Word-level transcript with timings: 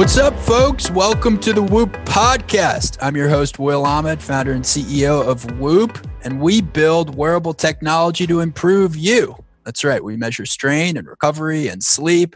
What's 0.00 0.16
up, 0.16 0.34
folks? 0.38 0.90
Welcome 0.90 1.36
to 1.40 1.52
the 1.52 1.60
Whoop 1.60 1.92
Podcast. 2.06 2.96
I'm 3.02 3.14
your 3.18 3.28
host, 3.28 3.58
Will 3.58 3.84
Ahmed, 3.84 4.22
founder 4.22 4.52
and 4.52 4.64
CEO 4.64 5.22
of 5.22 5.60
Whoop, 5.60 5.98
and 6.24 6.40
we 6.40 6.62
build 6.62 7.14
wearable 7.14 7.52
technology 7.52 8.26
to 8.26 8.40
improve 8.40 8.96
you. 8.96 9.36
That's 9.66 9.84
right, 9.84 10.02
we 10.02 10.16
measure 10.16 10.46
strain 10.46 10.96
and 10.96 11.06
recovery 11.06 11.68
and 11.68 11.82
sleep. 11.82 12.34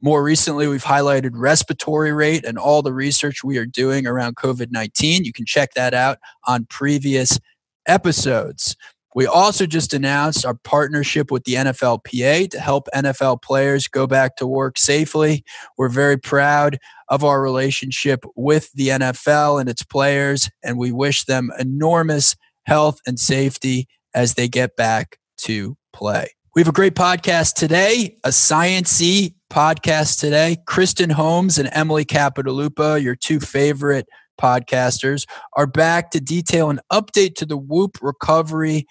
More 0.00 0.22
recently, 0.22 0.68
we've 0.68 0.84
highlighted 0.84 1.32
respiratory 1.34 2.12
rate 2.12 2.44
and 2.44 2.56
all 2.56 2.80
the 2.80 2.92
research 2.92 3.42
we 3.42 3.58
are 3.58 3.66
doing 3.66 4.06
around 4.06 4.36
COVID 4.36 4.70
19. 4.70 5.24
You 5.24 5.32
can 5.32 5.44
check 5.44 5.74
that 5.74 5.92
out 5.94 6.18
on 6.46 6.66
previous 6.66 7.40
episodes. 7.86 8.76
We 9.14 9.26
also 9.26 9.66
just 9.66 9.92
announced 9.92 10.46
our 10.46 10.54
partnership 10.54 11.30
with 11.30 11.44
the 11.44 11.54
NFLPA 11.54 12.50
to 12.50 12.60
help 12.60 12.88
NFL 12.94 13.42
players 13.42 13.88
go 13.88 14.06
back 14.06 14.36
to 14.36 14.46
work 14.46 14.78
safely. 14.78 15.44
We're 15.76 15.88
very 15.88 16.16
proud 16.16 16.78
of 17.08 17.24
our 17.24 17.42
relationship 17.42 18.24
with 18.36 18.70
the 18.72 18.88
NFL 18.88 19.60
and 19.60 19.68
its 19.68 19.82
players, 19.82 20.48
and 20.62 20.78
we 20.78 20.92
wish 20.92 21.24
them 21.24 21.50
enormous 21.58 22.36
health 22.64 23.00
and 23.06 23.18
safety 23.18 23.88
as 24.14 24.34
they 24.34 24.48
get 24.48 24.76
back 24.76 25.18
to 25.38 25.76
play. 25.92 26.30
We 26.54 26.60
have 26.62 26.68
a 26.68 26.72
great 26.72 26.94
podcast 26.94 27.54
today, 27.54 28.16
a 28.24 28.30
sciency 28.30 29.34
podcast 29.50 30.20
today. 30.20 30.58
Kristen 30.66 31.10
Holmes 31.10 31.58
and 31.58 31.68
Emily 31.72 32.04
Capodilupo, 32.04 33.00
your 33.02 33.14
two 33.16 33.40
favorite 33.40 34.08
podcasters, 34.40 35.26
are 35.54 35.66
back 35.66 36.10
to 36.12 36.20
detail 36.20 36.70
an 36.70 36.80
update 36.92 37.34
to 37.36 37.46
the 37.46 37.58
Whoop 37.58 37.98
recovery 38.00 38.86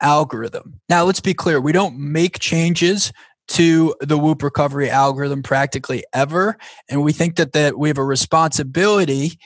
algorithm. 0.00 0.80
Now, 0.88 1.04
let's 1.04 1.20
be 1.20 1.34
clear 1.34 1.60
we 1.60 1.72
don't 1.72 1.98
make 1.98 2.38
changes 2.38 3.12
to 3.48 3.94
the 4.00 4.18
Whoop 4.18 4.42
recovery 4.42 4.88
algorithm 4.88 5.42
practically 5.42 6.04
ever. 6.12 6.56
And 6.88 7.02
we 7.02 7.12
think 7.12 7.36
that, 7.36 7.52
that 7.52 7.78
we 7.78 7.88
have 7.88 7.98
a 7.98 8.04
responsibility 8.04 9.38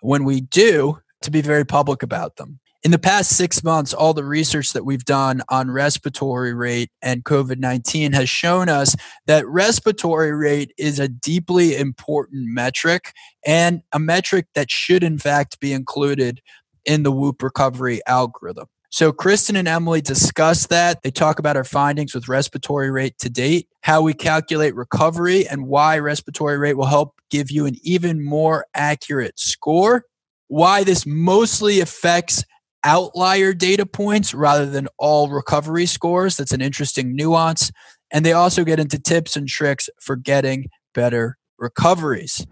when 0.00 0.24
we 0.24 0.42
do 0.42 0.98
to 1.22 1.30
be 1.30 1.40
very 1.40 1.64
public 1.64 2.02
about 2.02 2.36
them. 2.36 2.60
In 2.84 2.90
the 2.90 2.98
past 2.98 3.36
six 3.36 3.62
months, 3.62 3.94
all 3.94 4.12
the 4.12 4.24
research 4.24 4.72
that 4.72 4.84
we've 4.84 5.04
done 5.04 5.40
on 5.48 5.70
respiratory 5.70 6.52
rate 6.52 6.90
and 7.00 7.24
COVID 7.24 7.58
19 7.58 8.12
has 8.12 8.28
shown 8.28 8.68
us 8.68 8.96
that 9.26 9.46
respiratory 9.46 10.32
rate 10.32 10.72
is 10.76 10.98
a 10.98 11.06
deeply 11.06 11.76
important 11.76 12.46
metric 12.48 13.12
and 13.46 13.82
a 13.92 14.00
metric 14.00 14.46
that 14.56 14.68
should, 14.68 15.04
in 15.04 15.16
fact, 15.16 15.60
be 15.60 15.72
included 15.72 16.40
in 16.84 17.04
the 17.04 17.12
Whoop 17.12 17.40
recovery 17.40 18.00
algorithm. 18.08 18.66
So, 18.90 19.12
Kristen 19.12 19.54
and 19.54 19.68
Emily 19.68 20.00
discuss 20.00 20.66
that. 20.66 21.04
They 21.04 21.12
talk 21.12 21.38
about 21.38 21.56
our 21.56 21.64
findings 21.64 22.16
with 22.16 22.26
respiratory 22.26 22.90
rate 22.90 23.16
to 23.18 23.30
date, 23.30 23.68
how 23.82 24.02
we 24.02 24.12
calculate 24.12 24.74
recovery, 24.74 25.46
and 25.46 25.68
why 25.68 26.00
respiratory 26.00 26.58
rate 26.58 26.76
will 26.76 26.86
help 26.86 27.14
give 27.30 27.48
you 27.48 27.64
an 27.66 27.76
even 27.84 28.24
more 28.24 28.66
accurate 28.74 29.38
score, 29.38 30.04
why 30.48 30.82
this 30.82 31.06
mostly 31.06 31.78
affects 31.78 32.44
outlier 32.84 33.52
data 33.52 33.86
points 33.86 34.34
rather 34.34 34.66
than 34.66 34.88
all 34.98 35.28
recovery 35.28 35.86
scores. 35.86 36.36
That's 36.36 36.52
an 36.52 36.60
interesting 36.60 37.14
nuance. 37.14 37.70
And 38.12 38.24
they 38.24 38.32
also 38.32 38.64
get 38.64 38.78
into 38.78 38.98
tips 38.98 39.36
and 39.36 39.48
tricks 39.48 39.88
for 40.00 40.16
getting 40.16 40.66
better 40.94 41.38
recoveries. 41.58 42.46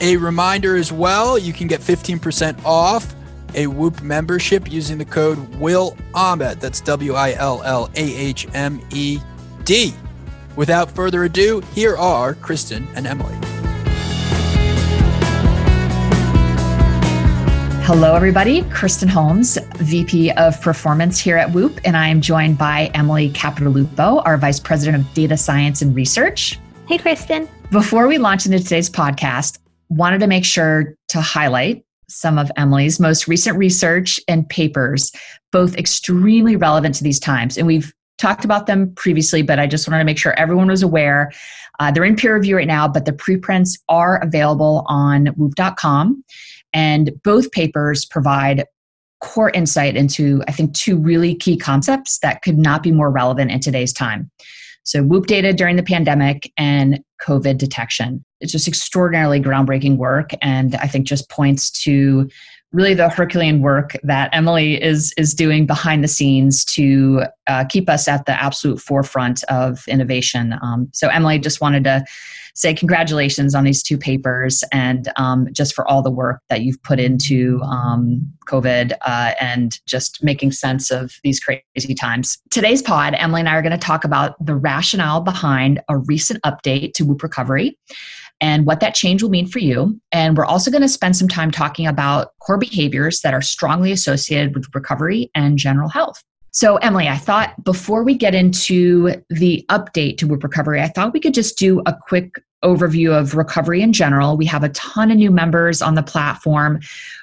A 0.00 0.16
reminder 0.16 0.76
as 0.76 0.92
well 0.92 1.38
you 1.38 1.52
can 1.52 1.66
get 1.66 1.80
15% 1.80 2.64
off 2.64 3.14
a 3.54 3.66
Whoop 3.66 4.02
membership 4.02 4.70
using 4.70 4.98
the 4.98 5.04
code 5.04 5.38
Will 5.56 5.96
Ahmed. 6.12 6.60
That's 6.60 6.80
W 6.80 7.14
I 7.14 7.34
L 7.34 7.62
L 7.62 7.90
A 7.94 8.16
H 8.16 8.46
M 8.54 8.80
E 8.90 9.20
D. 9.64 9.94
Without 10.56 10.90
further 10.90 11.24
ado, 11.24 11.60
here 11.72 11.96
are 11.96 12.34
Kristen 12.34 12.86
and 12.94 13.06
Emily. 13.06 13.36
Hello, 17.86 18.14
everybody. 18.14 18.62
Kristen 18.70 19.10
Holmes, 19.10 19.58
VP 19.76 20.30
of 20.30 20.58
Performance 20.62 21.18
here 21.18 21.36
at 21.36 21.52
Whoop, 21.52 21.78
and 21.84 21.98
I 21.98 22.08
am 22.08 22.22
joined 22.22 22.56
by 22.56 22.90
Emily 22.94 23.28
Capodilupo, 23.28 24.22
our 24.24 24.38
Vice 24.38 24.58
President 24.58 25.04
of 25.04 25.12
Data 25.12 25.36
Science 25.36 25.82
and 25.82 25.94
Research. 25.94 26.58
Hey, 26.88 26.96
Kristen. 26.96 27.46
Before 27.70 28.06
we 28.06 28.16
launch 28.16 28.46
into 28.46 28.58
today's 28.58 28.88
podcast, 28.88 29.58
wanted 29.90 30.20
to 30.20 30.26
make 30.26 30.46
sure 30.46 30.94
to 31.08 31.20
highlight 31.20 31.84
some 32.08 32.38
of 32.38 32.50
Emily's 32.56 32.98
most 32.98 33.28
recent 33.28 33.58
research 33.58 34.18
and 34.28 34.48
papers, 34.48 35.12
both 35.52 35.76
extremely 35.76 36.56
relevant 36.56 36.94
to 36.94 37.04
these 37.04 37.20
times. 37.20 37.58
And 37.58 37.66
we've 37.66 37.92
talked 38.16 38.46
about 38.46 38.66
them 38.66 38.94
previously, 38.94 39.42
but 39.42 39.58
I 39.58 39.66
just 39.66 39.86
wanted 39.86 39.98
to 39.98 40.06
make 40.06 40.16
sure 40.16 40.32
everyone 40.38 40.68
was 40.68 40.82
aware. 40.82 41.32
Uh, 41.80 41.90
they're 41.90 42.04
in 42.04 42.16
peer 42.16 42.34
review 42.34 42.56
right 42.56 42.66
now, 42.66 42.88
but 42.88 43.04
the 43.04 43.12
preprints 43.12 43.76
are 43.90 44.22
available 44.22 44.86
on 44.88 45.26
whoop.com. 45.36 46.24
And 46.74 47.12
both 47.22 47.50
papers 47.52 48.04
provide 48.04 48.64
core 49.20 49.50
insight 49.50 49.96
into, 49.96 50.42
I 50.46 50.52
think, 50.52 50.74
two 50.74 50.98
really 50.98 51.34
key 51.34 51.56
concepts 51.56 52.18
that 52.18 52.42
could 52.42 52.58
not 52.58 52.82
be 52.82 52.92
more 52.92 53.10
relevant 53.10 53.50
in 53.50 53.60
today's 53.60 53.92
time. 53.92 54.30
So, 54.82 55.02
Whoop 55.02 55.26
data 55.26 55.54
during 55.54 55.76
the 55.76 55.82
pandemic 55.82 56.52
and 56.58 57.02
COVID 57.22 57.56
detection. 57.56 58.22
It's 58.40 58.52
just 58.52 58.68
extraordinarily 58.68 59.40
groundbreaking 59.40 59.96
work, 59.96 60.32
and 60.42 60.74
I 60.74 60.86
think 60.88 61.06
just 61.06 61.30
points 61.30 61.70
to 61.84 62.28
really 62.72 62.92
the 62.92 63.08
Herculean 63.08 63.62
work 63.62 63.96
that 64.02 64.28
Emily 64.34 64.82
is 64.82 65.14
is 65.16 65.32
doing 65.32 65.64
behind 65.64 66.04
the 66.04 66.08
scenes 66.08 66.66
to 66.66 67.22
uh, 67.46 67.64
keep 67.64 67.88
us 67.88 68.08
at 68.08 68.26
the 68.26 68.32
absolute 68.32 68.78
forefront 68.78 69.42
of 69.44 69.82
innovation. 69.88 70.54
Um, 70.60 70.88
so, 70.92 71.08
Emily, 71.08 71.38
just 71.38 71.62
wanted 71.62 71.84
to 71.84 72.04
say 72.54 72.72
congratulations 72.72 73.54
on 73.54 73.64
these 73.64 73.82
two 73.82 73.98
papers 73.98 74.62
and 74.72 75.10
um, 75.16 75.48
just 75.52 75.74
for 75.74 75.86
all 75.88 76.02
the 76.02 76.10
work 76.10 76.40
that 76.48 76.62
you've 76.62 76.82
put 76.82 77.00
into 77.00 77.60
um, 77.62 78.26
COVID 78.46 78.92
uh, 79.02 79.32
and 79.40 79.78
just 79.86 80.22
making 80.22 80.52
sense 80.52 80.90
of 80.90 81.14
these 81.22 81.40
crazy 81.40 81.94
times. 81.94 82.38
Today's 82.50 82.82
pod, 82.82 83.14
Emily 83.18 83.40
and 83.40 83.48
I 83.48 83.56
are 83.56 83.62
going 83.62 83.72
to 83.72 83.78
talk 83.78 84.04
about 84.04 84.34
the 84.44 84.54
rationale 84.54 85.20
behind 85.20 85.80
a 85.88 85.98
recent 85.98 86.40
update 86.42 86.94
to 86.94 87.04
Whoop 87.04 87.22
Recovery 87.22 87.76
and 88.40 88.66
what 88.66 88.80
that 88.80 88.94
change 88.94 89.22
will 89.22 89.30
mean 89.30 89.46
for 89.46 89.58
you. 89.58 89.98
And 90.12 90.36
we're 90.36 90.44
also 90.44 90.70
going 90.70 90.82
to 90.82 90.88
spend 90.88 91.16
some 91.16 91.28
time 91.28 91.50
talking 91.50 91.86
about 91.86 92.32
core 92.40 92.58
behaviors 92.58 93.20
that 93.20 93.34
are 93.34 93.42
strongly 93.42 93.92
associated 93.92 94.54
with 94.54 94.66
recovery 94.74 95.30
and 95.34 95.58
general 95.58 95.88
health. 95.88 96.22
So, 96.54 96.76
Emily, 96.76 97.08
I 97.08 97.16
thought 97.16 97.64
before 97.64 98.04
we 98.04 98.14
get 98.14 98.32
into 98.32 99.20
the 99.28 99.66
update 99.70 100.18
to 100.18 100.28
Whoop 100.28 100.44
Recovery, 100.44 100.80
I 100.80 100.86
thought 100.86 101.12
we 101.12 101.18
could 101.18 101.34
just 101.34 101.58
do 101.58 101.82
a 101.84 101.92
quick 102.06 102.40
overview 102.64 103.10
of 103.10 103.34
recovery 103.34 103.82
in 103.82 103.92
general. 103.92 104.36
We 104.36 104.46
have 104.46 104.62
a 104.62 104.68
ton 104.68 105.10
of 105.10 105.16
new 105.16 105.32
members 105.32 105.82
on 105.82 105.96
the 105.96 106.02
platform 106.04 106.78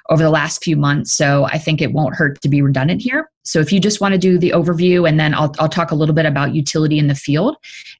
over 0.09 0.21
the 0.21 0.29
last 0.29 0.61
few 0.61 0.75
months, 0.75 1.13
so 1.13 1.45
I 1.45 1.59
think 1.59 1.81
it 1.81 1.93
won't 1.93 2.13
hurt 2.13 2.41
to 2.41 2.49
be 2.49 2.61
redundant 2.61 3.01
here. 3.01 3.31
So, 3.43 3.61
if 3.61 3.71
you 3.71 3.79
just 3.79 4.01
want 4.01 4.11
to 4.11 4.17
do 4.17 4.37
the 4.37 4.49
overview, 4.49 5.07
and 5.07 5.17
then 5.17 5.33
I'll, 5.33 5.55
I'll 5.59 5.69
talk 5.69 5.91
a 5.91 5.95
little 5.95 6.13
bit 6.13 6.25
about 6.25 6.53
utility 6.53 6.99
in 6.99 7.07
the 7.07 7.15
field, 7.15 7.55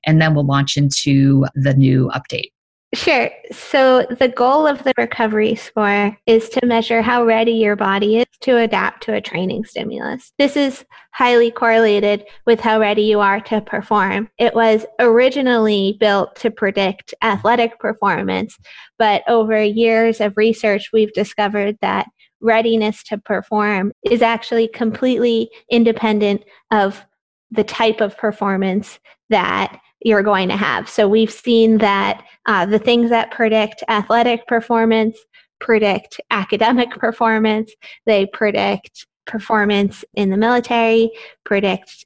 and 0.06 0.22
then 0.22 0.36
we'll 0.36 0.46
launch 0.46 0.76
into 0.76 1.46
the 1.56 1.74
new 1.74 2.12
update. 2.14 2.52
Sure. 2.94 3.30
So, 3.54 4.06
the 4.20 4.28
goal 4.28 4.68
of 4.68 4.84
the 4.84 4.92
recovery 4.98 5.56
score 5.56 6.18
is 6.26 6.50
to 6.50 6.66
measure 6.66 7.02
how 7.02 7.24
ready 7.24 7.54
your 7.54 7.78
body 7.78 8.18
is 8.18 8.26
to 8.42 8.58
adapt 8.58 9.04
to 9.04 9.14
a 9.14 9.22
training 9.22 9.64
stimulus. 9.64 10.34
This 10.38 10.58
is 10.58 10.84
highly 11.14 11.52
correlated 11.52 12.26
with 12.46 12.60
how 12.60 12.82
ready 12.82 13.04
you 13.04 13.22
are 13.22 13.40
to 13.42 13.62
perform. 13.62 14.30
It 14.38 14.54
was 14.54 14.86
originally 15.00 15.96
built 16.02 16.36
to 16.38 16.52
predict 16.52 17.14
athletic 17.22 17.80
performance, 17.80 18.58
but 19.00 19.24
over 19.26 19.64
years 19.64 20.20
of 20.20 20.36
research, 20.36 20.90
we've 20.92 21.14
discovered 21.14 21.78
that 21.82 22.08
readiness 22.42 23.04
to 23.04 23.18
perform 23.18 23.94
is 24.04 24.22
actually 24.22 24.68
completely 24.68 25.50
independent 25.70 26.44
of 26.72 27.06
the 27.52 27.64
type 27.64 28.02
of 28.02 28.18
performance 28.18 29.00
that 29.30 29.80
you're 30.04 30.24
going 30.24 30.50
to 30.50 30.58
have. 30.58 30.90
So 30.90 31.08
we've 31.08 31.32
seen 31.32 31.78
that 31.80 32.24
uh, 32.46 32.66
the 32.66 32.80
things 32.80 33.10
that 33.10 33.32
predict 33.32 33.84
athletic 33.88 34.48
performance 34.48 35.18
predict 35.62 36.20
academic 36.32 36.90
performance, 37.00 37.72
they 38.06 38.26
predict 38.26 39.08
performance 39.26 40.04
in 40.16 40.30
the 40.30 40.38
military, 40.38 41.12
predict 41.46 42.06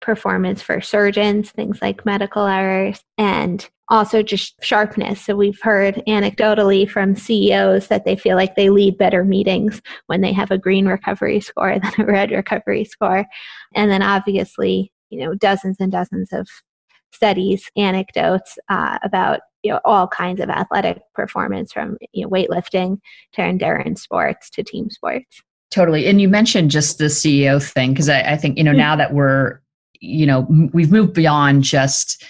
performance 0.00 0.62
for 0.62 0.80
surgeons, 0.80 1.50
things 1.50 1.82
like 1.82 2.06
medical 2.06 2.46
errors, 2.46 3.02
and 3.18 3.68
also 3.88 4.22
just 4.22 4.54
sharpness. 4.62 5.20
So 5.20 5.34
we've 5.34 5.60
heard 5.60 6.02
anecdotally 6.06 6.88
from 6.88 7.16
CEOs 7.16 7.88
that 7.88 8.04
they 8.04 8.16
feel 8.16 8.36
like 8.36 8.54
they 8.54 8.70
lead 8.70 8.96
better 8.96 9.24
meetings 9.24 9.82
when 10.06 10.20
they 10.20 10.32
have 10.32 10.50
a 10.50 10.58
green 10.58 10.86
recovery 10.86 11.40
score 11.40 11.78
than 11.82 11.92
a 11.98 12.04
red 12.04 12.30
recovery 12.30 12.84
score. 12.84 13.26
And 13.74 13.90
then 13.90 14.02
obviously, 14.02 14.92
you 15.10 15.18
know, 15.18 15.34
dozens 15.34 15.78
and 15.80 15.90
dozens 15.90 16.32
of 16.32 16.48
studies, 17.12 17.70
anecdotes 17.76 18.58
uh, 18.68 18.98
about 19.02 19.40
you 19.62 19.70
know 19.70 19.80
all 19.84 20.08
kinds 20.08 20.40
of 20.40 20.48
athletic 20.48 20.98
performance 21.14 21.72
from 21.72 21.96
you 22.12 22.24
know 22.24 22.30
weightlifting 22.30 22.98
to 23.32 23.42
endurance 23.42 24.02
sports 24.02 24.50
to 24.50 24.62
team 24.62 24.90
sports. 24.90 25.42
Totally, 25.70 26.06
and 26.06 26.20
you 26.20 26.28
mentioned 26.28 26.70
just 26.70 26.98
the 26.98 27.04
CEO 27.04 27.62
thing 27.62 27.92
because 27.92 28.08
I, 28.08 28.20
I, 28.22 28.36
think 28.36 28.58
you 28.58 28.64
know 28.64 28.72
mm-hmm. 28.72 28.78
now 28.78 28.96
that 28.96 29.14
we're 29.14 29.60
you 30.00 30.26
know 30.26 30.46
we've 30.72 30.90
moved 30.90 31.14
beyond 31.14 31.62
just 31.62 32.24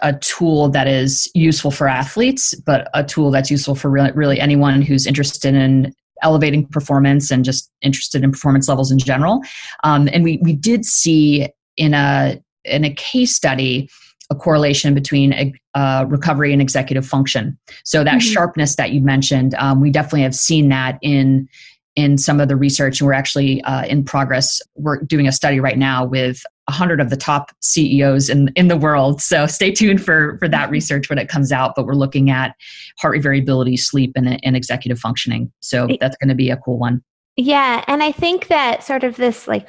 a 0.00 0.14
tool 0.14 0.68
that 0.70 0.88
is 0.88 1.30
useful 1.34 1.70
for 1.70 1.86
athletes, 1.86 2.54
but 2.54 2.88
a 2.94 3.04
tool 3.04 3.30
that's 3.30 3.50
useful 3.50 3.74
for 3.74 3.90
really, 3.90 4.12
really 4.12 4.40
anyone 4.40 4.82
who's 4.82 5.06
interested 5.06 5.54
in 5.54 5.94
elevating 6.22 6.66
performance 6.66 7.30
and 7.30 7.44
just 7.44 7.70
interested 7.82 8.22
in 8.22 8.30
performance 8.30 8.68
levels 8.68 8.90
in 8.90 8.98
general. 8.98 9.42
Um, 9.84 10.08
and 10.12 10.24
we 10.24 10.38
we 10.42 10.52
did 10.52 10.84
see 10.84 11.48
in 11.76 11.94
a 11.94 12.40
in 12.64 12.84
a 12.84 12.92
case 12.94 13.34
study 13.34 13.88
a 14.30 14.34
correlation 14.34 14.94
between 14.94 15.54
uh, 15.74 16.04
recovery 16.08 16.52
and 16.52 16.62
executive 16.62 17.06
function. 17.06 17.58
So 17.84 18.04
that 18.04 18.20
mm-hmm. 18.20 18.32
sharpness 18.32 18.76
that 18.76 18.92
you 18.92 19.00
mentioned, 19.00 19.54
um, 19.54 19.80
we 19.80 19.90
definitely 19.90 20.22
have 20.22 20.34
seen 20.34 20.68
that 20.68 20.98
in 21.02 21.48
in 21.96 22.16
some 22.16 22.40
of 22.40 22.48
the 22.48 22.56
research, 22.56 23.00
and 23.00 23.06
we're 23.06 23.12
actually 23.12 23.60
uh, 23.62 23.84
in 23.84 24.04
progress. 24.04 24.60
We're 24.76 25.02
doing 25.02 25.26
a 25.26 25.32
study 25.32 25.58
right 25.58 25.76
now 25.76 26.04
with 26.04 26.40
100 26.66 27.00
of 27.00 27.10
the 27.10 27.16
top 27.16 27.50
CEOs 27.60 28.30
in 28.30 28.50
in 28.54 28.68
the 28.68 28.76
world. 28.76 29.20
So 29.20 29.46
stay 29.46 29.72
tuned 29.72 30.02
for 30.02 30.38
for 30.38 30.48
that 30.48 30.64
mm-hmm. 30.64 30.72
research 30.72 31.10
when 31.10 31.18
it 31.18 31.28
comes 31.28 31.50
out. 31.50 31.72
But 31.74 31.86
we're 31.86 31.94
looking 31.94 32.30
at 32.30 32.54
heart 32.98 33.12
rate 33.12 33.22
variability, 33.22 33.76
sleep, 33.76 34.12
and, 34.14 34.42
and 34.44 34.56
executive 34.56 34.98
functioning. 34.98 35.52
So 35.60 35.88
that's 36.00 36.16
going 36.18 36.28
to 36.28 36.34
be 36.34 36.50
a 36.50 36.56
cool 36.58 36.78
one. 36.78 37.02
Yeah, 37.36 37.84
and 37.88 38.02
I 38.02 38.12
think 38.12 38.48
that 38.48 38.84
sort 38.84 39.02
of 39.02 39.16
this 39.16 39.48
like 39.48 39.68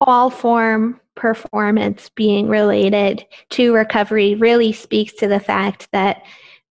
all 0.00 0.30
form 0.30 0.98
performance 1.20 2.08
being 2.16 2.48
related 2.48 3.24
to 3.50 3.74
recovery 3.74 4.34
really 4.36 4.72
speaks 4.72 5.12
to 5.12 5.28
the 5.28 5.38
fact 5.38 5.86
that 5.92 6.22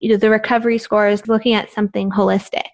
you 0.02 0.10
know 0.10 0.18
the 0.18 0.30
recovery 0.30 0.78
score 0.78 1.08
is 1.08 1.30
looking 1.30 1.54
at 1.54 1.72
something 1.72 2.12
holistic. 2.12 2.68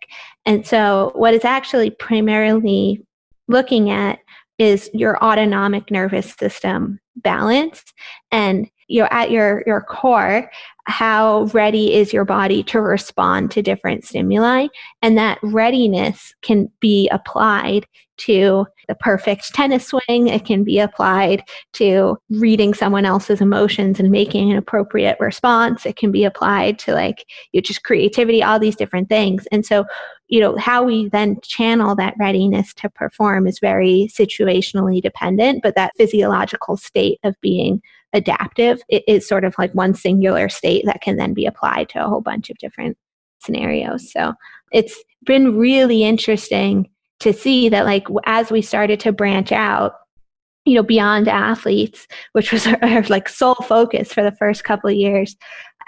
And 0.45 0.66
so 0.66 1.12
what 1.13 1.36
it's 1.36 1.45
actually 1.45 1.92
primarily 1.92 3.06
looking 3.48 3.92
at 3.92 4.19
is 4.57 4.89
your 4.94 5.24
autonomic 5.24 5.92
nervous 5.92 6.33
system 6.33 7.00
balance 7.24 7.94
and 8.31 8.69
you're 8.88 9.12
at 9.13 9.31
your 9.31 9.63
your 9.68 9.81
core 9.81 10.50
how 10.86 11.44
ready 11.54 11.94
is 11.94 12.12
your 12.12 12.25
body 12.25 12.63
to 12.63 12.81
respond 12.81 13.51
to 13.51 13.62
different 13.62 14.04
stimuli 14.04 14.68
and 15.01 15.18
that 15.18 15.38
readiness 15.44 16.33
can 16.42 16.69
be 16.80 17.07
applied 17.10 17.86
to 18.19 18.66
the 18.88 18.95
perfect 18.95 19.54
tennis 19.54 19.88
swing. 19.88 20.27
It 20.27 20.45
can 20.45 20.63
be 20.63 20.80
applied 20.80 21.44
to 21.74 22.18
reading 22.30 22.74
someone 22.74 23.06
else's 23.06 23.42
emotions 23.42 24.00
and 24.00 24.12
making 24.12 24.51
an 24.51 24.57
appropriate 24.57 25.18
response. 25.19 25.86
It 25.86 25.95
can 25.95 26.12
be 26.12 26.25
applied 26.25 26.77
to 26.80 26.94
like 26.94 27.25
you 27.51 27.60
know, 27.60 27.62
just 27.62 27.83
creativity, 27.83 28.44
all 28.44 28.60
these 28.60 28.75
different 28.75 29.10
things. 29.10 29.48
And 29.51 29.66
so, 29.66 29.86
you 30.27 30.39
know, 30.39 30.57
how 30.57 30.83
we 30.83 31.10
then 31.10 31.38
channel 31.42 31.95
that 31.95 32.13
readiness 32.19 32.74
to 32.75 32.89
perform 32.89 33.48
is 33.48 33.60
very 33.60 34.10
situationally 34.12 35.01
dependent, 35.01 35.63
but 35.63 35.75
that 35.75 35.94
physiological 35.98 36.77
state 36.77 37.08
of 37.23 37.35
being 37.41 37.81
adaptive 38.13 38.81
it 38.89 39.03
is 39.07 39.27
sort 39.27 39.45
of 39.45 39.53
like 39.59 39.73
one 39.75 39.94
singular 39.94 40.50
state 40.50 40.83
that 40.85 41.01
can 41.01 41.15
then 41.15 41.33
be 41.33 41.45
applied 41.45 41.88
to 41.88 42.03
a 42.03 42.07
whole 42.07 42.21
bunch 42.21 42.50
of 42.50 42.57
different 42.57 42.97
scenarios. 43.39 44.11
So 44.11 44.33
it's 44.71 45.01
been 45.25 45.57
really 45.57 46.03
interesting 46.03 46.89
to 47.19 47.33
see 47.33 47.69
that 47.69 47.85
like 47.85 48.07
as 48.25 48.51
we 48.51 48.61
started 48.61 49.00
to 49.01 49.11
branch 49.11 49.51
out 49.51 49.94
you 50.65 50.75
know 50.75 50.83
beyond 50.83 51.27
athletes 51.27 52.07
which 52.33 52.51
was 52.51 52.67
our, 52.67 52.77
our, 52.81 53.01
like 53.03 53.27
sole 53.27 53.56
focus 53.56 54.13
for 54.13 54.23
the 54.23 54.31
first 54.33 54.63
couple 54.63 54.89
of 54.89 54.95
years 54.95 55.35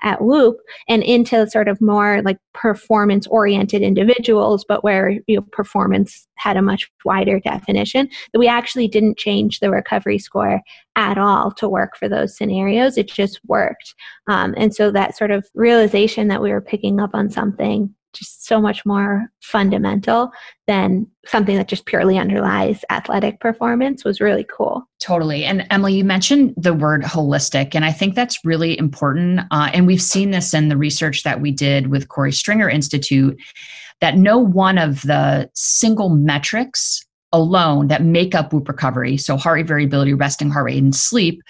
at 0.03 0.21
whoop 0.21 0.57
and 0.87 1.03
into 1.03 1.49
sort 1.49 1.67
of 1.67 1.79
more 1.81 2.21
like 2.23 2.37
performance 2.53 3.27
oriented 3.27 3.81
individuals 3.81 4.65
but 4.67 4.83
where 4.83 5.11
you 5.27 5.35
know 5.35 5.45
performance 5.51 6.27
had 6.35 6.57
a 6.57 6.61
much 6.61 6.89
wider 7.05 7.39
definition 7.39 8.09
that 8.33 8.39
we 8.39 8.47
actually 8.47 8.87
didn't 8.87 9.17
change 9.17 9.59
the 9.59 9.69
recovery 9.69 10.17
score 10.17 10.59
at 10.95 11.17
all 11.17 11.51
to 11.51 11.69
work 11.69 11.95
for 11.97 12.09
those 12.09 12.35
scenarios. 12.35 12.97
It 12.97 13.07
just 13.07 13.39
worked. 13.47 13.93
Um, 14.27 14.53
and 14.57 14.73
so 14.73 14.91
that 14.91 15.15
sort 15.15 15.31
of 15.31 15.45
realization 15.53 16.27
that 16.27 16.41
we 16.41 16.51
were 16.51 16.61
picking 16.61 16.99
up 16.99 17.11
on 17.13 17.29
something 17.29 17.93
just 18.13 18.45
so 18.45 18.61
much 18.61 18.85
more 18.85 19.31
fundamental 19.41 20.31
than 20.67 21.07
something 21.25 21.55
that 21.55 21.67
just 21.67 21.85
purely 21.85 22.17
underlies 22.17 22.83
athletic 22.89 23.39
performance 23.39 24.03
was 24.03 24.21
really 24.21 24.45
cool. 24.49 24.83
Totally. 24.99 25.45
And 25.45 25.65
Emily, 25.69 25.93
you 25.93 26.03
mentioned 26.03 26.53
the 26.57 26.73
word 26.73 27.03
holistic, 27.03 27.75
and 27.75 27.85
I 27.85 27.91
think 27.91 28.15
that's 28.15 28.43
really 28.43 28.77
important. 28.77 29.41
Uh, 29.51 29.69
and 29.73 29.87
we've 29.87 30.01
seen 30.01 30.31
this 30.31 30.53
in 30.53 30.69
the 30.69 30.77
research 30.77 31.23
that 31.23 31.41
we 31.41 31.51
did 31.51 31.87
with 31.87 32.07
Korey 32.07 32.33
Stringer 32.33 32.69
Institute 32.69 33.39
that 34.01 34.17
no 34.17 34.37
one 34.37 34.77
of 34.77 35.01
the 35.03 35.49
single 35.53 36.09
metrics 36.09 37.05
alone 37.33 37.87
that 37.87 38.03
make 38.03 38.35
up 38.35 38.51
Whoop 38.51 38.67
recovery, 38.67 39.17
so 39.17 39.37
heart 39.37 39.55
rate 39.55 39.67
variability, 39.67 40.13
resting 40.13 40.49
heart 40.49 40.65
rate, 40.65 40.83
and 40.83 40.95
sleep, 40.95 41.41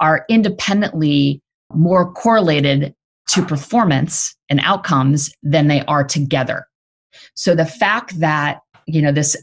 are 0.00 0.24
independently 0.28 1.40
more 1.72 2.12
correlated 2.12 2.94
to 3.28 3.44
performance 3.44 4.34
and 4.48 4.60
outcomes 4.62 5.32
than 5.42 5.68
they 5.68 5.82
are 5.86 6.04
together. 6.04 6.66
So 7.34 7.54
the 7.54 7.66
fact 7.66 8.18
that, 8.20 8.60
you 8.86 9.00
know, 9.00 9.12
this 9.12 9.36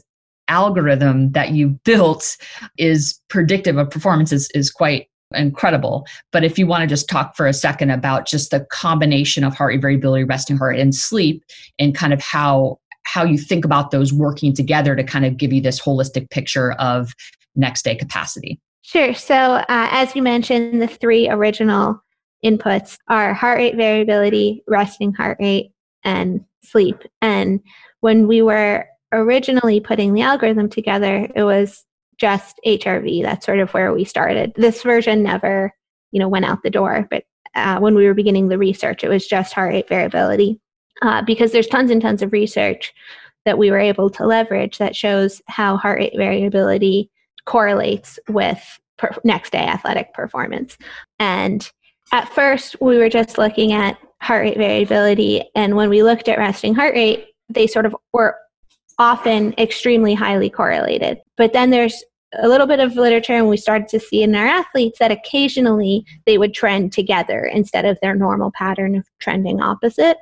algorithm 0.48 1.32
that 1.32 1.52
you 1.52 1.80
built 1.84 2.36
is 2.78 3.18
predictive 3.28 3.76
of 3.76 3.90
performance 3.90 4.32
is, 4.32 4.50
is 4.54 4.70
quite 4.70 5.08
incredible. 5.34 6.06
But 6.30 6.44
if 6.44 6.58
you 6.58 6.66
want 6.66 6.82
to 6.82 6.86
just 6.86 7.08
talk 7.08 7.36
for 7.36 7.46
a 7.46 7.52
second 7.52 7.90
about 7.90 8.26
just 8.26 8.50
the 8.50 8.60
combination 8.70 9.44
of 9.44 9.54
heart 9.54 9.80
variability, 9.80 10.24
resting 10.24 10.56
heart, 10.56 10.78
and 10.78 10.94
sleep, 10.94 11.42
and 11.78 11.94
kind 11.94 12.12
of 12.12 12.20
how 12.20 12.78
how 13.04 13.24
you 13.24 13.36
think 13.36 13.64
about 13.64 13.90
those 13.90 14.12
working 14.12 14.54
together 14.54 14.94
to 14.94 15.02
kind 15.02 15.24
of 15.24 15.36
give 15.36 15.52
you 15.52 15.60
this 15.60 15.80
holistic 15.80 16.30
picture 16.30 16.72
of 16.72 17.12
next 17.56 17.82
day 17.82 17.96
capacity. 17.96 18.60
Sure. 18.82 19.12
So, 19.14 19.34
uh, 19.34 19.64
as 19.68 20.14
you 20.14 20.22
mentioned, 20.22 20.80
the 20.80 20.86
three 20.86 21.28
original 21.28 22.00
inputs 22.44 22.98
are 23.08 23.34
heart 23.34 23.58
rate 23.58 23.76
variability, 23.76 24.62
resting 24.66 25.12
heart 25.12 25.38
rate, 25.40 25.72
and 26.04 26.44
sleep. 26.62 27.02
And 27.20 27.60
when 28.00 28.26
we 28.26 28.42
were 28.42 28.86
originally 29.12 29.80
putting 29.80 30.12
the 30.12 30.22
algorithm 30.22 30.68
together, 30.68 31.28
it 31.34 31.44
was 31.44 31.84
just 32.18 32.60
HRV. 32.66 33.22
That's 33.22 33.46
sort 33.46 33.58
of 33.58 33.72
where 33.74 33.92
we 33.92 34.04
started. 34.04 34.52
This 34.56 34.82
version 34.82 35.22
never, 35.22 35.72
you 36.10 36.20
know, 36.20 36.28
went 36.28 36.44
out 36.44 36.62
the 36.62 36.70
door. 36.70 37.06
But 37.10 37.24
uh, 37.54 37.78
when 37.78 37.94
we 37.94 38.06
were 38.06 38.14
beginning 38.14 38.48
the 38.48 38.58
research, 38.58 39.04
it 39.04 39.08
was 39.08 39.26
just 39.26 39.52
heart 39.52 39.72
rate 39.72 39.88
variability 39.88 40.60
uh, 41.02 41.22
because 41.22 41.52
there's 41.52 41.66
tons 41.66 41.90
and 41.90 42.00
tons 42.00 42.22
of 42.22 42.32
research 42.32 42.92
that 43.44 43.58
we 43.58 43.70
were 43.70 43.78
able 43.78 44.08
to 44.08 44.26
leverage 44.26 44.78
that 44.78 44.96
shows 44.96 45.42
how 45.48 45.76
heart 45.76 45.98
rate 45.98 46.14
variability 46.16 47.10
correlates 47.44 48.18
with 48.28 48.80
per- 48.98 49.14
next 49.24 49.50
day 49.50 49.66
athletic 49.66 50.14
performance. 50.14 50.78
And 51.18 51.70
at 52.12 52.32
first 52.34 52.80
we 52.80 52.98
were 52.98 53.08
just 53.08 53.38
looking 53.38 53.72
at 53.72 53.98
heart 54.20 54.44
rate 54.44 54.58
variability 54.58 55.42
and 55.56 55.74
when 55.74 55.88
we 55.88 56.02
looked 56.02 56.28
at 56.28 56.38
resting 56.38 56.74
heart 56.74 56.94
rate 56.94 57.26
they 57.48 57.66
sort 57.66 57.86
of 57.86 57.96
were 58.12 58.36
often 58.98 59.54
extremely 59.58 60.14
highly 60.14 60.50
correlated. 60.50 61.18
But 61.36 61.52
then 61.52 61.70
there's 61.70 62.04
a 62.38 62.48
little 62.48 62.66
bit 62.66 62.80
of 62.80 62.96
literature 62.96 63.34
and 63.34 63.48
we 63.48 63.56
started 63.56 63.88
to 63.88 64.00
see 64.00 64.22
in 64.22 64.34
our 64.34 64.46
athletes 64.46 64.98
that 64.98 65.10
occasionally 65.10 66.06
they 66.24 66.38
would 66.38 66.54
trend 66.54 66.92
together 66.92 67.44
instead 67.44 67.84
of 67.84 67.98
their 68.00 68.14
normal 68.14 68.50
pattern 68.52 68.94
of 68.94 69.04
trending 69.18 69.60
opposite. 69.60 70.16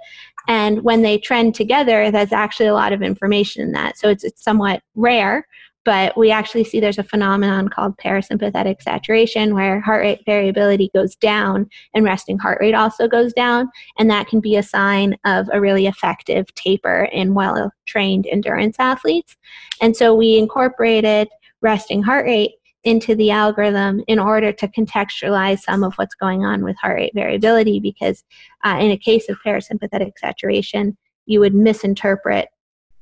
And 0.49 0.83
when 0.83 1.03
they 1.03 1.19
trend 1.19 1.55
together 1.55 2.11
there's 2.11 2.33
actually 2.33 2.67
a 2.67 2.75
lot 2.75 2.93
of 2.93 3.03
information 3.03 3.63
in 3.63 3.73
that. 3.73 3.97
So 3.97 4.09
it's, 4.09 4.25
it's 4.25 4.43
somewhat 4.43 4.83
rare 4.95 5.47
but 5.85 6.17
we 6.17 6.31
actually 6.31 6.65
see 6.65 6.79
there's 6.79 6.99
a 6.99 7.05
phenomenon 7.05 7.69
called 7.69 7.97
parasympathetic 7.97 8.83
saturation 8.83 9.55
where 9.55 9.81
heart 9.81 10.03
rate 10.03 10.23
variability 10.27 10.91
goes 10.95 11.17
down 11.17 11.69
and 11.95 12.05
resting 12.05 12.39
heart 12.39 12.59
rate 12.61 12.75
also 12.75 13.09
goes 13.09 13.33
down. 13.33 13.71
And 13.99 14.11
that 14.11 14.29
can 14.29 14.41
be 14.41 14.57
a 14.57 14.63
sign 14.63 15.17
of 15.25 15.49
a 15.53 15.61
really 15.61 15.87
effective 15.87 16.53
taper 16.55 17.09
in 17.13 17.35
well 17.35 17.73
trained 17.87 18.27
endurance 18.27 18.77
athletes. 18.79 19.37
And 19.81 19.97
so 19.97 20.15
we 20.15 20.37
incorporated 20.37 21.29
resting 21.63 22.03
heart 22.03 22.27
rate 22.27 22.53
into 22.85 23.15
the 23.15 23.31
algorithm 23.31 24.03
in 24.07 24.19
order 24.19 24.53
to 24.53 24.69
contextualize 24.69 25.61
some 25.61 25.85
of 25.85 25.95
what's 25.95 26.15
going 26.15 26.45
on 26.45 26.65
with 26.65 26.77
heart 26.77 26.97
rate 26.97 27.13
variability 27.15 27.79
because 27.79 28.25
uh, 28.65 28.79
in 28.81 28.91
a 28.91 28.97
case 28.97 29.29
of 29.29 29.37
parasympathetic 29.45 30.13
saturation 30.19 30.97
you 31.27 31.41
would 31.41 31.55
misinterpret 31.55 32.49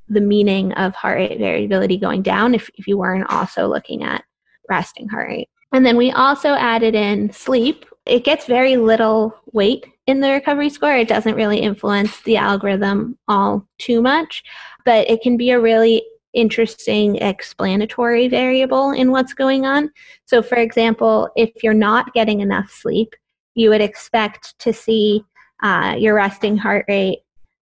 the 0.09 0.21
meaning 0.21 0.73
of 0.73 0.95
heart 0.95 1.17
rate 1.17 1.39
variability 1.39 1.97
going 1.97 2.21
down 2.21 2.55
if, 2.55 2.69
if 2.75 2.87
you 2.87 2.97
weren't 2.97 3.29
also 3.29 3.67
looking 3.67 4.03
at 4.03 4.23
resting 4.69 5.07
heart 5.07 5.29
rate. 5.29 5.49
And 5.71 5.85
then 5.85 5.97
we 5.97 6.11
also 6.11 6.49
added 6.49 6.95
in 6.95 7.31
sleep. 7.31 7.85
It 8.05 8.23
gets 8.23 8.45
very 8.45 8.77
little 8.77 9.35
weight 9.53 9.85
in 10.07 10.19
the 10.19 10.31
recovery 10.31 10.69
score. 10.69 10.95
It 10.95 11.07
doesn't 11.07 11.35
really 11.35 11.59
influence 11.59 12.21
the 12.21 12.37
algorithm 12.37 13.17
all 13.27 13.67
too 13.77 14.01
much, 14.01 14.43
but 14.83 15.07
it 15.09 15.21
can 15.21 15.37
be 15.37 15.51
a 15.51 15.59
really 15.59 16.03
interesting 16.33 17.17
explanatory 17.17 18.27
variable 18.27 18.91
in 18.91 19.11
what's 19.11 19.33
going 19.33 19.65
on. 19.65 19.91
So, 20.25 20.41
for 20.41 20.55
example, 20.55 21.29
if 21.35 21.51
you're 21.63 21.73
not 21.73 22.13
getting 22.13 22.41
enough 22.41 22.71
sleep, 22.71 23.13
you 23.55 23.69
would 23.69 23.81
expect 23.81 24.57
to 24.59 24.73
see 24.73 25.23
uh, 25.61 25.95
your 25.97 26.15
resting 26.15 26.57
heart 26.57 26.85
rate 26.87 27.19